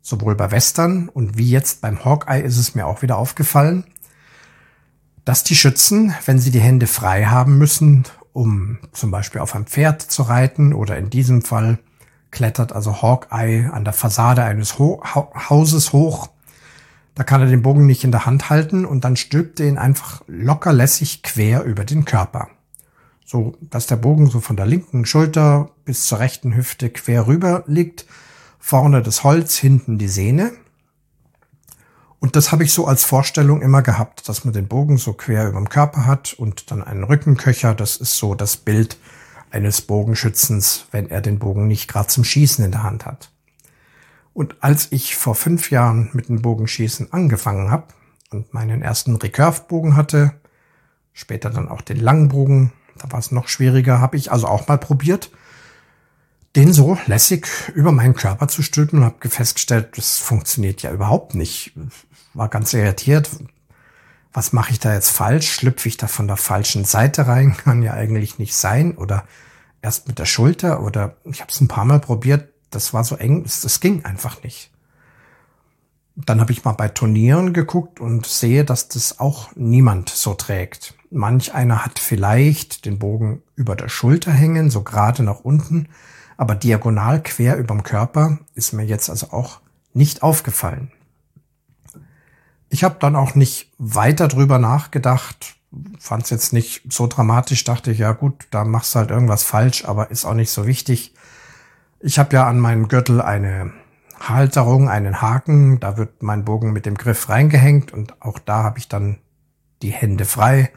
sowohl 0.00 0.36
bei 0.36 0.52
Western 0.52 1.08
und 1.08 1.36
wie 1.36 1.50
jetzt 1.50 1.80
beim 1.80 2.04
Hawkeye 2.04 2.40
ist 2.40 2.56
es 2.56 2.76
mir 2.76 2.86
auch 2.86 3.02
wieder 3.02 3.16
aufgefallen, 3.16 3.84
dass 5.24 5.42
die 5.42 5.56
Schützen, 5.56 6.14
wenn 6.24 6.38
sie 6.38 6.52
die 6.52 6.60
Hände 6.60 6.86
frei 6.86 7.24
haben 7.24 7.58
müssen, 7.58 8.04
um 8.32 8.78
zum 8.92 9.10
Beispiel 9.10 9.40
auf 9.40 9.56
einem 9.56 9.66
Pferd 9.66 10.02
zu 10.02 10.22
reiten 10.22 10.72
oder 10.72 10.96
in 10.96 11.10
diesem 11.10 11.42
Fall 11.42 11.80
klettert 12.30 12.72
also 12.72 13.02
Hawkeye 13.02 13.68
an 13.72 13.82
der 13.82 13.92
Fassade 13.92 14.44
eines 14.44 14.78
Ho 14.78 15.02
Hauses 15.04 15.92
hoch, 15.92 16.28
da 17.16 17.24
kann 17.24 17.40
er 17.40 17.48
den 17.48 17.62
Bogen 17.62 17.86
nicht 17.86 18.04
in 18.04 18.12
der 18.12 18.26
Hand 18.26 18.50
halten 18.50 18.84
und 18.84 19.04
dann 19.04 19.16
stülpt 19.16 19.58
er 19.58 19.66
ihn 19.66 19.78
einfach 19.78 20.22
locker 20.28 20.72
lässig 20.72 21.22
quer 21.22 21.64
über 21.64 21.84
den 21.84 22.04
Körper. 22.04 22.48
so 23.24 23.56
dass 23.60 23.86
der 23.86 23.96
Bogen 23.96 24.28
so 24.28 24.40
von 24.40 24.56
der 24.56 24.66
linken 24.66 25.04
Schulter 25.04 25.70
bis 25.84 26.04
zur 26.04 26.20
rechten 26.20 26.54
Hüfte 26.54 26.90
quer 26.90 27.26
rüber 27.26 27.64
liegt. 27.66 28.06
Vorne 28.60 29.02
das 29.02 29.24
Holz, 29.24 29.56
hinten 29.56 29.98
die 29.98 30.08
Sehne. 30.08 30.52
Und 32.20 32.36
das 32.36 32.52
habe 32.52 32.64
ich 32.64 32.72
so 32.72 32.86
als 32.86 33.04
Vorstellung 33.04 33.62
immer 33.62 33.82
gehabt, 33.82 34.28
dass 34.28 34.44
man 34.44 34.52
den 34.52 34.68
Bogen 34.68 34.98
so 34.98 35.12
quer 35.12 35.48
über 35.48 35.58
dem 35.58 35.68
Körper 35.68 36.06
hat 36.06 36.34
und 36.34 36.70
dann 36.70 36.84
einen 36.84 37.04
Rückenköcher. 37.04 37.74
Das 37.74 37.96
ist 37.96 38.16
so 38.16 38.34
das 38.34 38.58
Bild 38.58 38.98
eines 39.50 39.80
Bogenschützens, 39.80 40.86
wenn 40.90 41.08
er 41.08 41.20
den 41.20 41.38
Bogen 41.38 41.66
nicht 41.66 41.88
gerade 41.88 42.08
zum 42.08 42.24
Schießen 42.24 42.64
in 42.64 42.72
der 42.72 42.82
Hand 42.82 43.06
hat. 43.06 43.30
Und 44.36 44.56
als 44.60 44.92
ich 44.92 45.16
vor 45.16 45.34
fünf 45.34 45.70
Jahren 45.70 46.10
mit 46.12 46.28
dem 46.28 46.42
Bogenschießen 46.42 47.10
angefangen 47.10 47.70
habe 47.70 47.86
und 48.30 48.52
meinen 48.52 48.82
ersten 48.82 49.16
Recurve-Bogen 49.16 49.96
hatte, 49.96 50.34
später 51.14 51.48
dann 51.48 51.70
auch 51.70 51.80
den 51.80 51.98
Langbogen, 51.98 52.70
da 52.98 53.10
war 53.10 53.18
es 53.18 53.30
noch 53.30 53.48
schwieriger, 53.48 53.98
habe 53.98 54.18
ich 54.18 54.30
also 54.30 54.46
auch 54.46 54.68
mal 54.68 54.76
probiert, 54.76 55.30
den 56.54 56.74
so 56.74 56.98
lässig 57.06 57.48
über 57.74 57.92
meinen 57.92 58.12
Körper 58.12 58.46
zu 58.46 58.62
stülpen 58.62 58.98
und 58.98 59.06
habe 59.06 59.26
festgestellt, 59.30 59.96
das 59.96 60.18
funktioniert 60.18 60.82
ja 60.82 60.92
überhaupt 60.92 61.34
nicht. 61.34 61.72
War 62.34 62.50
ganz 62.50 62.74
irritiert. 62.74 63.30
Was 64.34 64.52
mache 64.52 64.72
ich 64.72 64.78
da 64.78 64.92
jetzt 64.92 65.12
falsch? 65.12 65.50
Schlüpfe 65.50 65.88
ich 65.88 65.96
da 65.96 66.08
von 66.08 66.26
der 66.26 66.36
falschen 66.36 66.84
Seite 66.84 67.26
rein? 67.26 67.56
Kann 67.56 67.82
ja 67.82 67.94
eigentlich 67.94 68.38
nicht 68.38 68.54
sein. 68.54 68.98
Oder 68.98 69.24
erst 69.80 70.08
mit 70.08 70.18
der 70.18 70.26
Schulter. 70.26 70.82
Oder 70.82 71.16
ich 71.24 71.40
habe 71.40 71.50
es 71.50 71.58
ein 71.62 71.68
paar 71.68 71.86
Mal 71.86 72.00
probiert. 72.00 72.52
Das 72.76 72.92
war 72.92 73.04
so 73.04 73.16
eng. 73.16 73.44
Das 73.44 73.80
ging 73.80 74.04
einfach 74.04 74.42
nicht. 74.42 74.70
Dann 76.14 76.40
habe 76.40 76.52
ich 76.52 76.62
mal 76.62 76.72
bei 76.72 76.88
Turnieren 76.88 77.54
geguckt 77.54 78.00
und 78.00 78.26
sehe, 78.26 78.66
dass 78.66 78.88
das 78.88 79.18
auch 79.18 79.48
niemand 79.54 80.10
so 80.10 80.34
trägt. 80.34 80.94
Manch 81.10 81.54
einer 81.54 81.86
hat 81.86 81.98
vielleicht 81.98 82.84
den 82.84 82.98
Bogen 82.98 83.42
über 83.54 83.76
der 83.76 83.88
Schulter 83.88 84.30
hängen, 84.30 84.70
so 84.70 84.82
gerade 84.82 85.22
nach 85.22 85.40
unten, 85.40 85.88
aber 86.36 86.54
diagonal 86.54 87.22
quer 87.22 87.56
überm 87.56 87.82
Körper 87.82 88.38
ist 88.54 88.74
mir 88.74 88.84
jetzt 88.84 89.08
also 89.08 89.30
auch 89.30 89.60
nicht 89.94 90.22
aufgefallen. 90.22 90.92
Ich 92.68 92.84
habe 92.84 92.96
dann 93.00 93.16
auch 93.16 93.34
nicht 93.34 93.72
weiter 93.78 94.28
drüber 94.28 94.58
nachgedacht, 94.58 95.56
fand 95.98 96.24
es 96.24 96.30
jetzt 96.30 96.52
nicht 96.52 96.82
so 96.92 97.06
dramatisch, 97.06 97.64
dachte 97.64 97.90
ich, 97.90 97.98
ja 97.98 98.12
gut, 98.12 98.46
da 98.50 98.64
machst 98.64 98.94
du 98.94 98.98
halt 98.98 99.10
irgendwas 99.10 99.44
falsch, 99.44 99.86
aber 99.86 100.10
ist 100.10 100.26
auch 100.26 100.34
nicht 100.34 100.50
so 100.50 100.66
wichtig. 100.66 101.14
Ich 102.00 102.18
habe 102.18 102.36
ja 102.36 102.46
an 102.46 102.60
meinem 102.60 102.88
Gürtel 102.88 103.22
eine 103.22 103.72
Halterung, 104.20 104.88
einen 104.88 105.22
Haken, 105.22 105.80
da 105.80 105.96
wird 105.96 106.22
mein 106.22 106.44
Bogen 106.44 106.72
mit 106.72 106.84
dem 106.84 106.96
Griff 106.96 107.28
reingehängt 107.28 107.92
und 107.92 108.20
auch 108.20 108.38
da 108.38 108.62
habe 108.62 108.78
ich 108.78 108.88
dann 108.88 109.18
die 109.82 109.90
Hände 109.90 110.26
frei. 110.26 110.70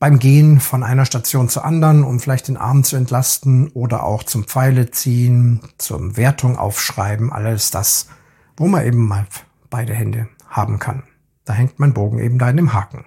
Beim 0.00 0.18
Gehen 0.18 0.58
von 0.58 0.82
einer 0.82 1.04
Station 1.04 1.48
zur 1.48 1.64
anderen, 1.64 2.02
um 2.02 2.18
vielleicht 2.18 2.48
den 2.48 2.56
Arm 2.56 2.82
zu 2.82 2.96
entlasten 2.96 3.68
oder 3.68 4.02
auch 4.02 4.24
zum 4.24 4.44
Pfeile 4.44 4.90
ziehen, 4.90 5.60
zum 5.78 6.16
Wertung 6.16 6.58
aufschreiben, 6.58 7.32
alles 7.32 7.70
das, 7.70 8.08
wo 8.56 8.66
man 8.66 8.84
eben 8.84 9.06
mal 9.06 9.26
beide 9.70 9.94
Hände 9.94 10.28
haben 10.48 10.78
kann. 10.80 11.04
Da 11.44 11.52
hängt 11.52 11.78
mein 11.78 11.94
Bogen 11.94 12.18
eben 12.18 12.38
da 12.38 12.50
in 12.50 12.56
dem 12.56 12.72
Haken. 12.72 13.04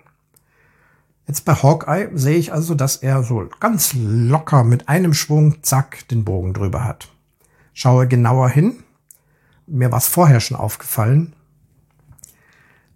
Jetzt 1.28 1.44
bei 1.46 1.54
Hawkeye 1.54 2.10
sehe 2.14 2.38
ich 2.38 2.54
also, 2.54 2.74
dass 2.74 2.98
er 2.98 3.22
so 3.24 3.50
ganz 3.60 3.94
locker 3.94 4.64
mit 4.64 4.88
einem 4.88 5.14
Schwung, 5.14 5.62
zack, 5.62 6.08
den 6.08 6.24
Bogen 6.24 6.54
drüber 6.54 6.84
hat. 6.86 7.10
Schaue 7.74 8.08
genauer 8.08 8.50
hin 8.50 8.84
mir 9.68 9.92
war 9.92 10.00
es 10.00 10.08
vorher 10.08 10.40
schon 10.40 10.58
aufgefallen, 10.58 11.34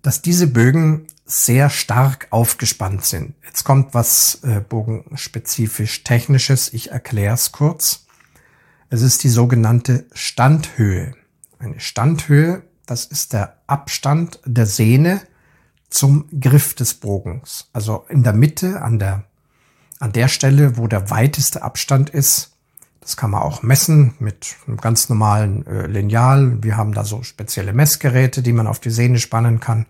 dass 0.02 0.22
diese 0.22 0.48
Bögen 0.48 1.06
sehr 1.26 1.70
stark 1.70 2.28
aufgespannt 2.32 3.06
sind. 3.06 3.36
Jetzt 3.46 3.64
kommt 3.64 3.94
was 3.94 4.44
äh, 4.44 4.62
bogenspezifisch 4.62 6.04
technisches. 6.04 6.74
Ich 6.74 6.92
erkläre 6.92 7.36
es 7.36 7.52
kurz. 7.52 8.08
Es 8.90 9.02
ist 9.02 9.24
die 9.24 9.30
sogenannte 9.30 10.06
Standhöhe. 10.14 11.14
Eine 11.60 11.80
Standhöhe, 11.80 12.64
das 12.86 13.06
ist 13.06 13.34
der 13.34 13.62
Abstand 13.68 14.40
der 14.46 14.66
Sehne 14.66 15.22
zum 15.92 16.26
Griff 16.40 16.74
des 16.74 16.96
Bogens. 16.96 17.70
Also 17.74 18.06
in 18.10 18.24
der 18.24 18.34
Mitte, 18.34 18.82
an 18.82 18.98
der, 18.98 19.26
an 20.00 20.12
der 20.12 20.28
Stelle, 20.28 20.78
wo 20.78 20.88
der 20.88 21.12
weiteste 21.12 21.62
Abstand 21.62 22.10
ist, 22.10 22.52
das 23.02 23.18
kann 23.18 23.32
man 23.32 23.42
auch 23.42 23.64
messen 23.64 24.14
mit 24.20 24.56
einem 24.68 24.78
ganz 24.78 25.10
normalen 25.10 25.66
äh, 25.66 25.88
Lineal. 25.88 26.64
Wir 26.64 26.78
haben 26.78 26.94
da 26.94 27.04
so 27.04 27.24
spezielle 27.24 27.74
Messgeräte, 27.74 28.42
die 28.42 28.54
man 28.54 28.68
auf 28.68 28.80
die 28.80 28.92
Sehne 28.92 29.20
spannen 29.20 29.60
kann. 29.60 29.88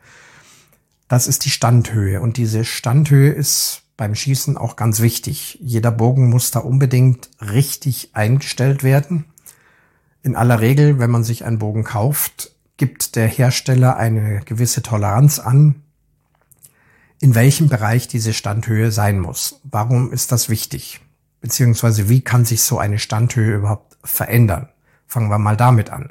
Das 1.07 1.27
ist 1.27 1.43
die 1.45 1.49
Standhöhe. 1.49 2.21
Und 2.21 2.37
diese 2.37 2.63
Standhöhe 2.63 3.31
ist 3.31 3.83
beim 3.97 4.15
Schießen 4.15 4.57
auch 4.57 4.77
ganz 4.77 5.01
wichtig. 5.01 5.59
Jeder 5.61 5.91
Bogen 5.91 6.29
muss 6.29 6.51
da 6.51 6.59
unbedingt 6.59 7.29
richtig 7.41 8.11
eingestellt 8.13 8.81
werden. 8.81 9.25
In 10.23 10.37
aller 10.37 10.61
Regel, 10.61 10.97
wenn 10.97 11.11
man 11.11 11.25
sich 11.25 11.43
einen 11.43 11.59
Bogen 11.59 11.83
kauft, 11.83 12.55
gibt 12.77 13.15
der 13.15 13.27
Hersteller 13.27 13.97
eine 13.97 14.39
gewisse 14.45 14.81
Toleranz 14.81 15.37
an, 15.39 15.83
in 17.21 17.35
welchem 17.35 17.69
Bereich 17.69 18.07
diese 18.07 18.33
Standhöhe 18.33 18.91
sein 18.91 19.19
muss. 19.19 19.61
Warum 19.63 20.11
ist 20.11 20.31
das 20.31 20.49
wichtig? 20.49 20.99
Beziehungsweise 21.39 22.09
wie 22.09 22.21
kann 22.21 22.45
sich 22.45 22.63
so 22.63 22.79
eine 22.79 22.99
Standhöhe 22.99 23.55
überhaupt 23.55 23.97
verändern? 24.03 24.69
Fangen 25.07 25.29
wir 25.29 25.37
mal 25.37 25.55
damit 25.55 25.91
an. 25.91 26.09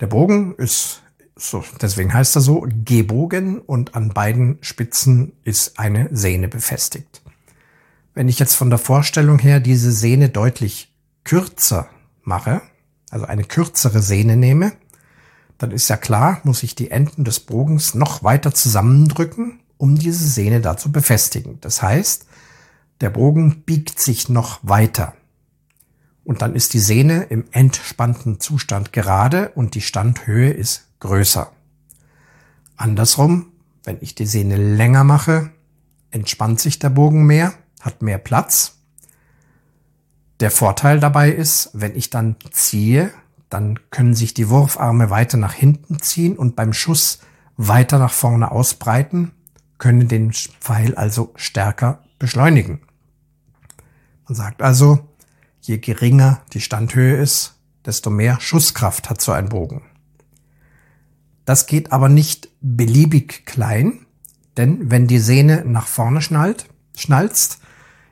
Der 0.00 0.06
Bogen 0.08 0.54
ist 0.56 1.02
so, 1.36 1.64
deswegen 1.80 2.12
heißt 2.12 2.36
er 2.36 2.42
so, 2.42 2.66
gebogen 2.84 3.60
und 3.60 3.94
an 3.94 4.10
beiden 4.10 4.58
Spitzen 4.60 5.32
ist 5.42 5.78
eine 5.78 6.08
Sehne 6.12 6.48
befestigt. 6.48 7.22
Wenn 8.14 8.28
ich 8.28 8.38
jetzt 8.38 8.54
von 8.54 8.68
der 8.68 8.78
Vorstellung 8.78 9.38
her 9.38 9.58
diese 9.58 9.90
Sehne 9.90 10.28
deutlich 10.28 10.92
kürzer 11.24 11.88
mache, 12.22 12.60
also 13.10 13.24
eine 13.24 13.44
kürzere 13.44 14.02
Sehne 14.02 14.36
nehme, 14.36 14.72
dann 15.56 15.70
ist 15.70 15.88
ja 15.88 15.96
klar, 15.96 16.40
muss 16.44 16.62
ich 16.62 16.74
die 16.74 16.90
Enden 16.90 17.24
des 17.24 17.40
Bogens 17.40 17.94
noch 17.94 18.22
weiter 18.22 18.52
zusammendrücken, 18.52 19.60
um 19.82 19.96
diese 19.96 20.28
Sehne 20.28 20.60
da 20.60 20.76
zu 20.76 20.92
befestigen. 20.92 21.58
Das 21.60 21.82
heißt, 21.82 22.26
der 23.00 23.10
Bogen 23.10 23.62
biegt 23.62 23.98
sich 23.98 24.28
noch 24.28 24.60
weiter. 24.62 25.14
Und 26.22 26.40
dann 26.40 26.54
ist 26.54 26.74
die 26.74 26.78
Sehne 26.78 27.24
im 27.24 27.46
entspannten 27.50 28.38
Zustand 28.38 28.92
gerade 28.92 29.48
und 29.56 29.74
die 29.74 29.80
Standhöhe 29.80 30.52
ist 30.52 30.86
größer. 31.00 31.50
Andersrum, 32.76 33.46
wenn 33.82 33.98
ich 34.00 34.14
die 34.14 34.24
Sehne 34.24 34.54
länger 34.54 35.02
mache, 35.02 35.50
entspannt 36.12 36.60
sich 36.60 36.78
der 36.78 36.90
Bogen 36.90 37.26
mehr, 37.26 37.52
hat 37.80 38.02
mehr 38.02 38.18
Platz. 38.18 38.78
Der 40.38 40.52
Vorteil 40.52 41.00
dabei 41.00 41.32
ist, 41.32 41.70
wenn 41.72 41.96
ich 41.96 42.08
dann 42.08 42.36
ziehe, 42.52 43.10
dann 43.48 43.80
können 43.90 44.14
sich 44.14 44.32
die 44.32 44.48
Wurfarme 44.48 45.10
weiter 45.10 45.38
nach 45.38 45.54
hinten 45.54 45.98
ziehen 45.98 46.38
und 46.38 46.54
beim 46.54 46.72
Schuss 46.72 47.18
weiter 47.56 47.98
nach 47.98 48.12
vorne 48.12 48.52
ausbreiten, 48.52 49.32
können 49.82 50.06
den 50.06 50.32
Pfeil 50.32 50.94
also 50.94 51.32
stärker 51.34 52.04
beschleunigen. 52.20 52.82
Man 54.28 54.36
sagt 54.36 54.62
also, 54.62 55.00
je 55.60 55.78
geringer 55.78 56.40
die 56.52 56.60
Standhöhe 56.60 57.16
ist, 57.16 57.58
desto 57.84 58.08
mehr 58.08 58.40
Schusskraft 58.40 59.10
hat 59.10 59.20
so 59.20 59.32
ein 59.32 59.48
Bogen. 59.48 59.82
Das 61.44 61.66
geht 61.66 61.90
aber 61.90 62.08
nicht 62.08 62.48
beliebig 62.60 63.44
klein, 63.44 64.06
denn 64.56 64.88
wenn 64.92 65.08
die 65.08 65.18
Sehne 65.18 65.64
nach 65.66 65.88
vorne 65.88 66.22
schnallt, 66.22 66.66
schnalzt, 66.96 67.58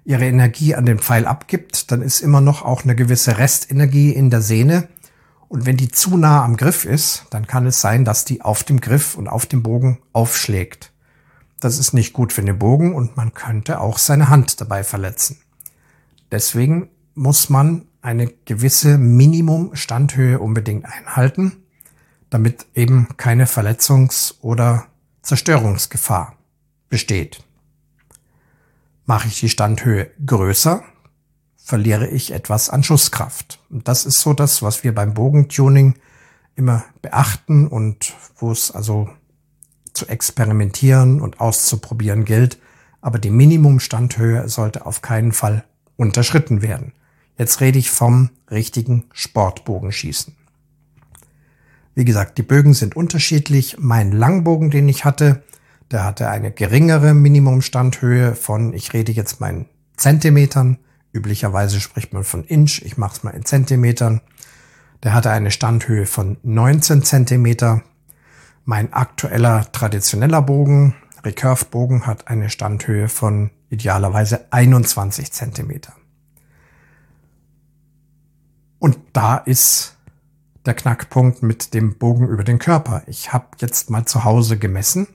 ihre 0.04 0.26
Energie 0.26 0.74
an 0.74 0.86
den 0.86 0.98
Pfeil 0.98 1.24
abgibt, 1.24 1.92
dann 1.92 2.02
ist 2.02 2.20
immer 2.20 2.40
noch 2.40 2.62
auch 2.62 2.82
eine 2.82 2.96
gewisse 2.96 3.38
Restenergie 3.38 4.10
in 4.10 4.30
der 4.30 4.42
Sehne. 4.42 4.88
Und 5.46 5.66
wenn 5.66 5.76
die 5.76 5.88
zu 5.88 6.16
nah 6.16 6.44
am 6.44 6.56
Griff 6.56 6.84
ist, 6.84 7.26
dann 7.30 7.46
kann 7.46 7.64
es 7.66 7.80
sein, 7.80 8.04
dass 8.04 8.24
die 8.24 8.42
auf 8.42 8.64
dem 8.64 8.80
Griff 8.80 9.14
und 9.14 9.28
auf 9.28 9.46
dem 9.46 9.62
Bogen 9.62 10.00
aufschlägt. 10.12 10.89
Das 11.60 11.78
ist 11.78 11.92
nicht 11.92 12.14
gut 12.14 12.32
für 12.32 12.42
den 12.42 12.58
Bogen 12.58 12.94
und 12.94 13.16
man 13.16 13.34
könnte 13.34 13.80
auch 13.80 13.98
seine 13.98 14.30
Hand 14.30 14.60
dabei 14.60 14.82
verletzen. 14.82 15.38
Deswegen 16.32 16.88
muss 17.14 17.50
man 17.50 17.86
eine 18.02 18.28
gewisse 18.46 18.96
Minimum-Standhöhe 18.96 20.38
unbedingt 20.38 20.86
einhalten, 20.86 21.62
damit 22.30 22.66
eben 22.74 23.08
keine 23.18 23.46
Verletzungs- 23.46 24.36
oder 24.40 24.86
Zerstörungsgefahr 25.22 26.36
besteht. 26.88 27.44
Mache 29.04 29.28
ich 29.28 29.40
die 29.40 29.50
Standhöhe 29.50 30.10
größer, 30.24 30.82
verliere 31.56 32.08
ich 32.08 32.32
etwas 32.32 32.70
an 32.70 32.82
Schusskraft. 32.82 33.60
Und 33.68 33.86
das 33.86 34.06
ist 34.06 34.18
so 34.18 34.32
das, 34.32 34.62
was 34.62 34.82
wir 34.82 34.94
beim 34.94 35.12
Bogentuning 35.12 35.94
immer 36.56 36.84
beachten 37.02 37.66
und 37.66 38.14
wo 38.36 38.50
es 38.50 38.70
also 38.70 39.10
zu 39.92 40.06
experimentieren 40.08 41.20
und 41.20 41.40
auszuprobieren 41.40 42.24
gilt. 42.24 42.58
Aber 43.00 43.18
die 43.18 43.30
Minimumstandhöhe 43.30 44.48
sollte 44.48 44.86
auf 44.86 45.02
keinen 45.02 45.32
Fall 45.32 45.64
unterschritten 45.96 46.62
werden. 46.62 46.92
Jetzt 47.38 47.60
rede 47.60 47.78
ich 47.78 47.90
vom 47.90 48.30
richtigen 48.50 49.04
Sportbogenschießen. 49.12 50.36
Wie 51.94 52.04
gesagt, 52.04 52.38
die 52.38 52.42
Bögen 52.42 52.74
sind 52.74 52.96
unterschiedlich. 52.96 53.76
Mein 53.78 54.12
Langbogen, 54.12 54.70
den 54.70 54.88
ich 54.88 55.04
hatte, 55.04 55.42
Der 55.90 56.04
hatte 56.04 56.28
eine 56.28 56.52
geringere 56.52 57.14
Minimumstandhöhe 57.14 58.36
von, 58.36 58.72
ich 58.74 58.92
rede 58.92 59.10
jetzt 59.10 59.40
mal 59.40 59.50
in 59.50 59.66
Zentimetern. 59.96 60.78
Üblicherweise 61.12 61.80
spricht 61.80 62.12
man 62.12 62.22
von 62.22 62.44
Inch. 62.44 62.82
Ich 62.84 62.96
mache 62.96 63.16
es 63.16 63.22
mal 63.24 63.32
in 63.32 63.44
Zentimetern. 63.44 64.20
Der 65.02 65.14
hatte 65.14 65.30
eine 65.30 65.50
Standhöhe 65.50 66.06
von 66.06 66.36
19 66.42 67.02
Zentimeter. 67.02 67.82
Mein 68.64 68.92
aktueller 68.92 69.70
traditioneller 69.72 70.42
Bogen, 70.42 70.94
Recurve-Bogen, 71.24 72.06
hat 72.06 72.28
eine 72.28 72.50
Standhöhe 72.50 73.08
von 73.08 73.50
idealerweise 73.68 74.52
21 74.52 75.32
Zentimeter. 75.32 75.94
Und 78.78 78.98
da 79.12 79.36
ist 79.36 79.96
der 80.66 80.74
Knackpunkt 80.74 81.42
mit 81.42 81.74
dem 81.74 81.96
Bogen 81.98 82.28
über 82.28 82.44
den 82.44 82.58
Körper. 82.58 83.02
Ich 83.06 83.32
habe 83.32 83.46
jetzt 83.58 83.90
mal 83.90 84.04
zu 84.06 84.24
Hause 84.24 84.58
gemessen, 84.58 85.06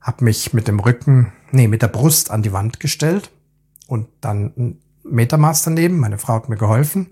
habe 0.00 0.24
mich 0.24 0.52
mit 0.52 0.68
dem 0.68 0.80
Rücken, 0.80 1.32
nee, 1.50 1.68
mit 1.68 1.82
der 1.82 1.88
Brust 1.88 2.30
an 2.30 2.42
die 2.42 2.52
Wand 2.52 2.80
gestellt 2.80 3.30
und 3.86 4.08
dann 4.20 4.52
ein 4.56 4.78
Metermaß 5.04 5.62
daneben. 5.62 5.98
Meine 5.98 6.18
Frau 6.18 6.34
hat 6.34 6.48
mir 6.48 6.56
geholfen. 6.56 7.08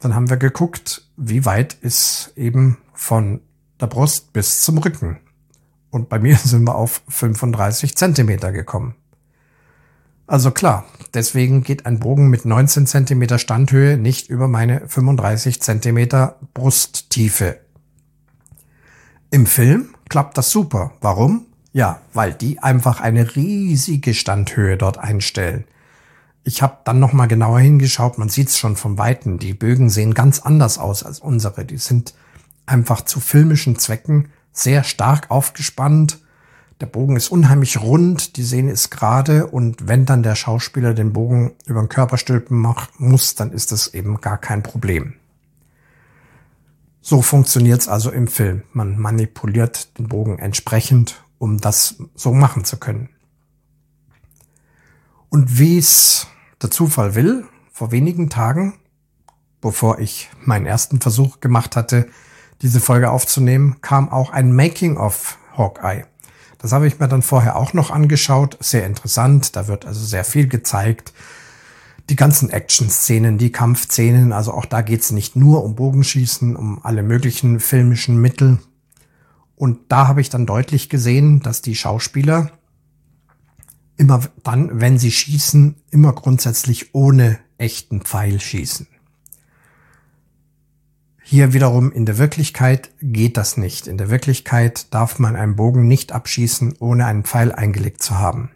Dann 0.00 0.14
haben 0.14 0.28
wir 0.30 0.36
geguckt, 0.36 1.08
wie 1.16 1.44
weit 1.44 1.74
ist 1.74 2.32
eben 2.36 2.78
von 2.92 3.40
der 3.80 3.86
Brust 3.86 4.32
bis 4.32 4.62
zum 4.62 4.78
Rücken. 4.78 5.18
Und 5.90 6.08
bei 6.08 6.18
mir 6.18 6.36
sind 6.44 6.64
wir 6.64 6.74
auf 6.74 7.02
35 7.08 7.96
Zentimeter 7.96 8.52
gekommen. 8.52 8.94
Also 10.28 10.50
klar, 10.50 10.84
deswegen 11.14 11.62
geht 11.62 11.86
ein 11.86 12.00
Bogen 12.00 12.28
mit 12.28 12.44
19 12.44 12.86
Zentimeter 12.86 13.38
Standhöhe 13.38 13.96
nicht 13.96 14.28
über 14.28 14.48
meine 14.48 14.88
35 14.88 15.62
Zentimeter 15.62 16.36
Brusttiefe. 16.52 17.60
Im 19.30 19.46
Film 19.46 19.94
klappt 20.08 20.36
das 20.36 20.50
super. 20.50 20.92
Warum? 21.00 21.46
Ja, 21.72 22.00
weil 22.12 22.32
die 22.32 22.58
einfach 22.58 23.00
eine 23.00 23.36
riesige 23.36 24.14
Standhöhe 24.14 24.76
dort 24.76 24.98
einstellen. 24.98 25.64
Ich 26.42 26.62
habe 26.62 26.78
dann 26.84 27.00
noch 27.00 27.12
mal 27.12 27.26
genauer 27.26 27.60
hingeschaut, 27.60 28.18
man 28.18 28.28
sieht 28.28 28.48
es 28.48 28.58
schon 28.58 28.76
vom 28.76 28.98
Weiten. 28.98 29.38
Die 29.38 29.52
Bögen 29.52 29.90
sehen 29.90 30.14
ganz 30.14 30.40
anders 30.40 30.78
aus 30.78 31.02
als 31.02 31.20
unsere. 31.20 31.64
Die 31.64 31.76
sind 31.76 32.14
einfach 32.66 33.02
zu 33.02 33.20
filmischen 33.20 33.78
Zwecken 33.78 34.28
sehr 34.52 34.84
stark 34.84 35.30
aufgespannt 35.30 36.18
der 36.80 36.86
Bogen 36.86 37.16
ist 37.16 37.30
unheimlich 37.30 37.80
rund, 37.80 38.36
die 38.36 38.42
Sehne 38.42 38.70
ist 38.70 38.90
gerade 38.90 39.46
und 39.46 39.88
wenn 39.88 40.04
dann 40.04 40.22
der 40.22 40.34
Schauspieler 40.34 40.92
den 40.92 41.14
Bogen 41.14 41.54
über 41.64 41.80
den 41.80 41.88
Körper 41.88 42.18
stülpen 42.18 42.58
macht, 42.58 43.00
muss, 43.00 43.34
dann 43.34 43.52
ist 43.52 43.72
das 43.72 43.94
eben 43.94 44.20
gar 44.20 44.36
kein 44.36 44.62
Problem. 44.62 45.14
So 47.00 47.22
funktioniert's 47.22 47.88
also 47.88 48.10
im 48.10 48.26
Film. 48.26 48.62
Man 48.72 48.98
manipuliert 48.98 49.96
den 49.98 50.08
Bogen 50.08 50.38
entsprechend, 50.38 51.24
um 51.38 51.58
das 51.58 51.96
so 52.14 52.34
machen 52.34 52.64
zu 52.64 52.76
können. 52.76 53.08
Und 55.30 55.58
wie 55.58 55.78
es 55.78 56.26
der 56.60 56.70
Zufall 56.70 57.14
will, 57.14 57.46
vor 57.72 57.90
wenigen 57.90 58.28
Tagen, 58.28 58.74
bevor 59.62 59.98
ich 59.98 60.28
meinen 60.44 60.66
ersten 60.66 61.00
Versuch 61.00 61.40
gemacht 61.40 61.74
hatte, 61.74 62.06
diese 62.62 62.80
Folge 62.80 63.10
aufzunehmen, 63.10 63.76
kam 63.80 64.08
auch 64.08 64.30
ein 64.30 64.54
Making 64.54 64.96
of 64.96 65.38
Hawkeye. 65.56 66.04
Das 66.58 66.72
habe 66.72 66.86
ich 66.86 66.98
mir 66.98 67.08
dann 67.08 67.22
vorher 67.22 67.56
auch 67.56 67.74
noch 67.74 67.90
angeschaut. 67.90 68.56
Sehr 68.60 68.86
interessant. 68.86 69.56
Da 69.56 69.68
wird 69.68 69.86
also 69.86 70.04
sehr 70.04 70.24
viel 70.24 70.48
gezeigt. 70.48 71.12
Die 72.08 72.16
ganzen 72.16 72.50
Action-Szenen, 72.50 73.36
die 73.36 73.52
Kampfszenen, 73.52 74.32
also 74.32 74.52
auch 74.52 74.64
da 74.64 74.80
geht 74.80 75.02
es 75.02 75.10
nicht 75.10 75.36
nur 75.36 75.64
um 75.64 75.74
Bogenschießen, 75.74 76.56
um 76.56 76.84
alle 76.84 77.02
möglichen 77.02 77.60
filmischen 77.60 78.20
Mittel. 78.20 78.58
Und 79.56 79.78
da 79.88 80.06
habe 80.06 80.20
ich 80.20 80.30
dann 80.30 80.46
deutlich 80.46 80.88
gesehen, 80.88 81.40
dass 81.40 81.62
die 81.62 81.74
Schauspieler 81.74 82.52
immer 83.96 84.20
dann, 84.42 84.80
wenn 84.80 84.98
sie 84.98 85.10
schießen, 85.10 85.76
immer 85.90 86.12
grundsätzlich 86.12 86.94
ohne 86.94 87.38
echten 87.58 88.02
Pfeil 88.02 88.40
schießen. 88.40 88.86
Hier 91.28 91.52
wiederum 91.52 91.90
in 91.90 92.06
der 92.06 92.18
Wirklichkeit 92.18 92.90
geht 93.02 93.36
das 93.36 93.56
nicht. 93.56 93.88
In 93.88 93.98
der 93.98 94.10
Wirklichkeit 94.10 94.94
darf 94.94 95.18
man 95.18 95.34
einen 95.34 95.56
Bogen 95.56 95.88
nicht 95.88 96.12
abschießen, 96.12 96.76
ohne 96.78 97.04
einen 97.04 97.24
Pfeil 97.24 97.50
eingelegt 97.50 98.00
zu 98.00 98.16
haben. 98.16 98.52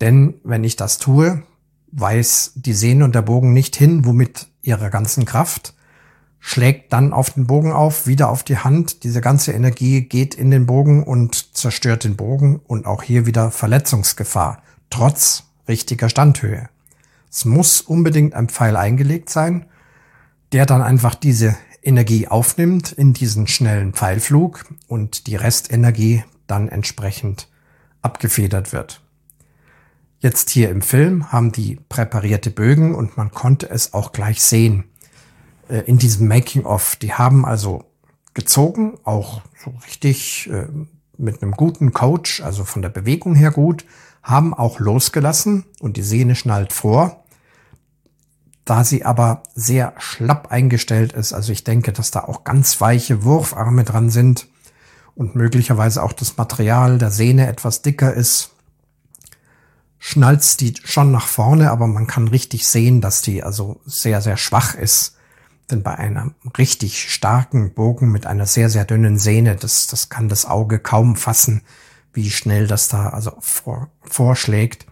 Denn 0.00 0.34
wenn 0.44 0.62
ich 0.62 0.76
das 0.76 0.98
tue, 0.98 1.42
weiß 1.90 2.52
die 2.54 2.74
Sehne 2.74 3.04
und 3.04 3.16
der 3.16 3.22
Bogen 3.22 3.52
nicht 3.52 3.74
hin, 3.74 4.04
womit 4.04 4.46
ihrer 4.62 4.88
ganzen 4.88 5.24
Kraft, 5.24 5.74
schlägt 6.38 6.92
dann 6.92 7.12
auf 7.12 7.30
den 7.30 7.48
Bogen 7.48 7.72
auf, 7.72 8.06
wieder 8.06 8.28
auf 8.28 8.44
die 8.44 8.58
Hand. 8.58 9.02
Diese 9.02 9.20
ganze 9.20 9.50
Energie 9.50 10.02
geht 10.02 10.36
in 10.36 10.52
den 10.52 10.66
Bogen 10.66 11.02
und 11.02 11.56
zerstört 11.56 12.04
den 12.04 12.14
Bogen 12.14 12.60
und 12.68 12.86
auch 12.86 13.02
hier 13.02 13.26
wieder 13.26 13.50
Verletzungsgefahr, 13.50 14.62
trotz 14.90 15.42
richtiger 15.66 16.08
Standhöhe. 16.08 16.68
Es 17.28 17.44
muss 17.44 17.80
unbedingt 17.80 18.34
ein 18.34 18.48
Pfeil 18.48 18.76
eingelegt 18.76 19.28
sein 19.28 19.66
der 20.52 20.66
dann 20.66 20.82
einfach 20.82 21.14
diese 21.14 21.56
Energie 21.82 22.28
aufnimmt 22.28 22.92
in 22.92 23.12
diesen 23.12 23.46
schnellen 23.46 23.92
Pfeilflug 23.92 24.66
und 24.86 25.26
die 25.26 25.36
Restenergie 25.36 26.24
dann 26.46 26.68
entsprechend 26.68 27.48
abgefedert 28.02 28.72
wird. 28.72 29.00
Jetzt 30.20 30.50
hier 30.50 30.70
im 30.70 30.82
Film 30.82 31.32
haben 31.32 31.50
die 31.50 31.80
präparierte 31.88 32.50
Bögen 32.50 32.94
und 32.94 33.16
man 33.16 33.32
konnte 33.32 33.68
es 33.68 33.92
auch 33.92 34.12
gleich 34.12 34.40
sehen 34.40 34.84
äh, 35.68 35.78
in 35.80 35.98
diesem 35.98 36.28
Making-of. 36.28 36.96
Die 36.96 37.12
haben 37.12 37.44
also 37.44 37.84
gezogen, 38.34 38.98
auch 39.02 39.42
so 39.64 39.74
richtig 39.84 40.48
äh, 40.50 40.68
mit 41.18 41.42
einem 41.42 41.52
guten 41.52 41.92
Coach, 41.92 42.40
also 42.40 42.64
von 42.64 42.82
der 42.82 42.88
Bewegung 42.90 43.34
her 43.34 43.50
gut, 43.50 43.84
haben 44.22 44.54
auch 44.54 44.78
losgelassen 44.78 45.64
und 45.80 45.96
die 45.96 46.02
Sehne 46.02 46.36
schnallt 46.36 46.72
vor 46.72 47.21
da 48.64 48.84
sie 48.84 49.04
aber 49.04 49.42
sehr 49.54 49.94
schlapp 49.98 50.50
eingestellt 50.50 51.12
ist, 51.12 51.32
also 51.32 51.52
ich 51.52 51.64
denke, 51.64 51.92
dass 51.92 52.10
da 52.10 52.20
auch 52.24 52.44
ganz 52.44 52.80
weiche 52.80 53.24
Wurfarme 53.24 53.84
dran 53.84 54.10
sind 54.10 54.46
und 55.14 55.34
möglicherweise 55.34 56.02
auch 56.02 56.12
das 56.12 56.36
Material 56.36 56.98
der 56.98 57.10
Sehne 57.10 57.48
etwas 57.48 57.82
dicker 57.82 58.14
ist, 58.14 58.50
schnalzt 59.98 60.60
die 60.60 60.74
schon 60.82 61.10
nach 61.12 61.26
vorne, 61.26 61.70
aber 61.70 61.86
man 61.86 62.06
kann 62.06 62.28
richtig 62.28 62.66
sehen, 62.66 63.00
dass 63.00 63.22
die 63.22 63.42
also 63.42 63.80
sehr, 63.84 64.20
sehr 64.20 64.36
schwach 64.36 64.74
ist. 64.74 65.16
Denn 65.70 65.82
bei 65.82 65.96
einem 65.96 66.34
richtig 66.58 67.10
starken 67.12 67.72
Bogen 67.72 68.10
mit 68.10 68.26
einer 68.26 68.46
sehr, 68.46 68.68
sehr 68.68 68.84
dünnen 68.84 69.18
Sehne, 69.18 69.54
das, 69.56 69.86
das 69.86 70.08
kann 70.08 70.28
das 70.28 70.44
Auge 70.44 70.80
kaum 70.80 71.14
fassen, 71.14 71.62
wie 72.12 72.30
schnell 72.30 72.66
das 72.66 72.88
da 72.88 73.10
also 73.10 73.36
vor, 73.40 73.90
vorschlägt. 74.02 74.86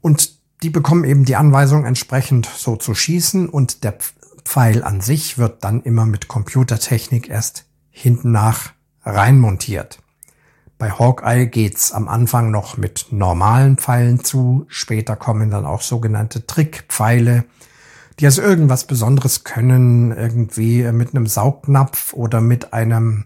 Und 0.00 0.35
die 0.62 0.70
bekommen 0.70 1.04
eben 1.04 1.24
die 1.24 1.36
Anweisung 1.36 1.84
entsprechend 1.84 2.46
so 2.46 2.76
zu 2.76 2.94
schießen 2.94 3.48
und 3.48 3.84
der 3.84 3.98
Pfeil 4.44 4.82
an 4.82 5.00
sich 5.00 5.38
wird 5.38 5.64
dann 5.64 5.82
immer 5.82 6.06
mit 6.06 6.28
Computertechnik 6.28 7.28
erst 7.28 7.66
hinten 7.90 8.32
nach 8.32 8.72
reinmontiert. 9.04 9.98
Bei 10.78 10.90
Hawkeye 10.90 11.46
geht's 11.46 11.92
am 11.92 12.06
Anfang 12.06 12.50
noch 12.50 12.76
mit 12.76 13.06
normalen 13.10 13.78
Pfeilen 13.78 14.24
zu, 14.24 14.66
später 14.68 15.16
kommen 15.16 15.50
dann 15.50 15.64
auch 15.64 15.80
sogenannte 15.80 16.46
Trickpfeile, 16.46 17.44
die 18.20 18.26
also 18.26 18.42
irgendwas 18.42 18.86
Besonderes 18.86 19.44
können, 19.44 20.12
irgendwie 20.12 20.82
mit 20.92 21.14
einem 21.14 21.26
Saugnapf 21.26 22.12
oder 22.12 22.40
mit 22.40 22.72
einem 22.72 23.24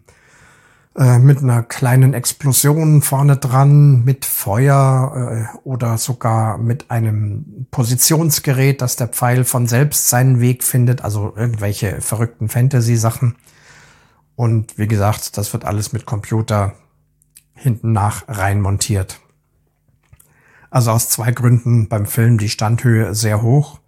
äh, 0.96 1.18
mit 1.20 1.38
einer 1.38 1.62
kleinen 1.62 2.14
Explosion 2.14 3.00
vorne 3.02 3.36
dran, 3.36 4.04
mit 4.04 4.24
Feuer 4.24 5.48
äh, 5.54 5.58
oder 5.62 5.98
sogar 5.98 6.58
mit 6.58 6.90
einem 6.90 7.66
Positionsgerät, 7.70 8.82
dass 8.82 8.96
der 8.96 9.06
Pfeil 9.06 9.44
von 9.44 9.68
selbst 9.68 10.08
seinen 10.08 10.40
Weg 10.40 10.64
findet, 10.64 11.02
also 11.02 11.32
irgendwelche 11.36 12.00
verrückten 12.00 12.48
Fantasy-Sachen. 12.48 13.36
Und 14.34 14.78
wie 14.78 14.88
gesagt, 14.88 15.36
das 15.38 15.52
wird 15.52 15.64
alles 15.64 15.92
mit 15.92 16.06
Computer 16.06 16.74
hinten 17.54 17.92
nach 17.92 18.24
rein 18.26 18.60
montiert. 18.60 19.20
Also 20.70 20.90
aus 20.90 21.08
zwei 21.08 21.30
Gründen 21.30 21.88
beim 21.88 22.06
Film 22.06 22.38
die 22.38 22.48
Standhöhe 22.48 23.14
sehr 23.14 23.42
hoch. 23.42 23.80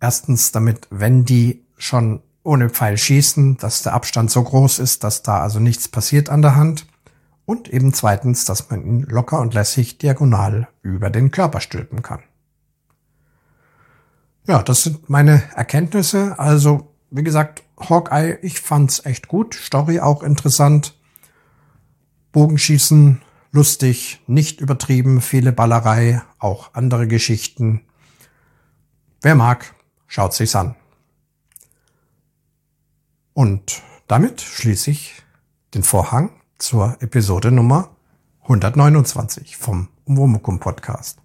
Erstens, 0.00 0.52
damit, 0.52 0.86
wenn 0.90 1.24
die 1.24 1.66
schon 1.76 2.22
ohne 2.46 2.70
Pfeil 2.70 2.96
schießen, 2.96 3.58
dass 3.58 3.82
der 3.82 3.92
Abstand 3.92 4.30
so 4.30 4.42
groß 4.42 4.78
ist, 4.78 5.04
dass 5.04 5.22
da 5.22 5.40
also 5.40 5.58
nichts 5.58 5.88
passiert 5.88 6.30
an 6.30 6.42
der 6.42 6.54
Hand. 6.54 6.86
Und 7.44 7.68
eben 7.68 7.92
zweitens, 7.92 8.44
dass 8.44 8.70
man 8.70 8.84
ihn 8.84 9.02
locker 9.02 9.40
und 9.40 9.54
lässig 9.54 9.98
diagonal 9.98 10.68
über 10.82 11.10
den 11.10 11.30
Körper 11.30 11.60
stülpen 11.60 12.02
kann. 12.02 12.22
Ja, 14.46 14.62
das 14.62 14.84
sind 14.84 15.10
meine 15.10 15.42
Erkenntnisse. 15.54 16.38
Also, 16.38 16.92
wie 17.10 17.22
gesagt, 17.22 17.62
Hawkeye, 17.78 18.38
ich 18.42 18.60
fand's 18.60 19.04
echt 19.04 19.28
gut. 19.28 19.54
Story 19.54 20.00
auch 20.00 20.22
interessant. 20.22 20.96
Bogenschießen, 22.32 23.22
lustig, 23.50 24.22
nicht 24.26 24.60
übertrieben, 24.60 25.20
viele 25.20 25.52
Ballerei, 25.52 26.22
auch 26.38 26.74
andere 26.74 27.08
Geschichten. 27.08 27.82
Wer 29.22 29.34
mag, 29.34 29.74
schaut 30.06 30.34
sich's 30.34 30.54
an. 30.54 30.76
Und 33.36 33.82
damit 34.06 34.40
schließe 34.40 34.90
ich 34.90 35.22
den 35.74 35.82
Vorhang 35.82 36.30
zur 36.56 36.96
Episode 37.00 37.52
Nummer 37.52 37.90
129 38.44 39.58
vom 39.58 39.88
Umwomukum 40.06 40.58
Podcast. 40.58 41.18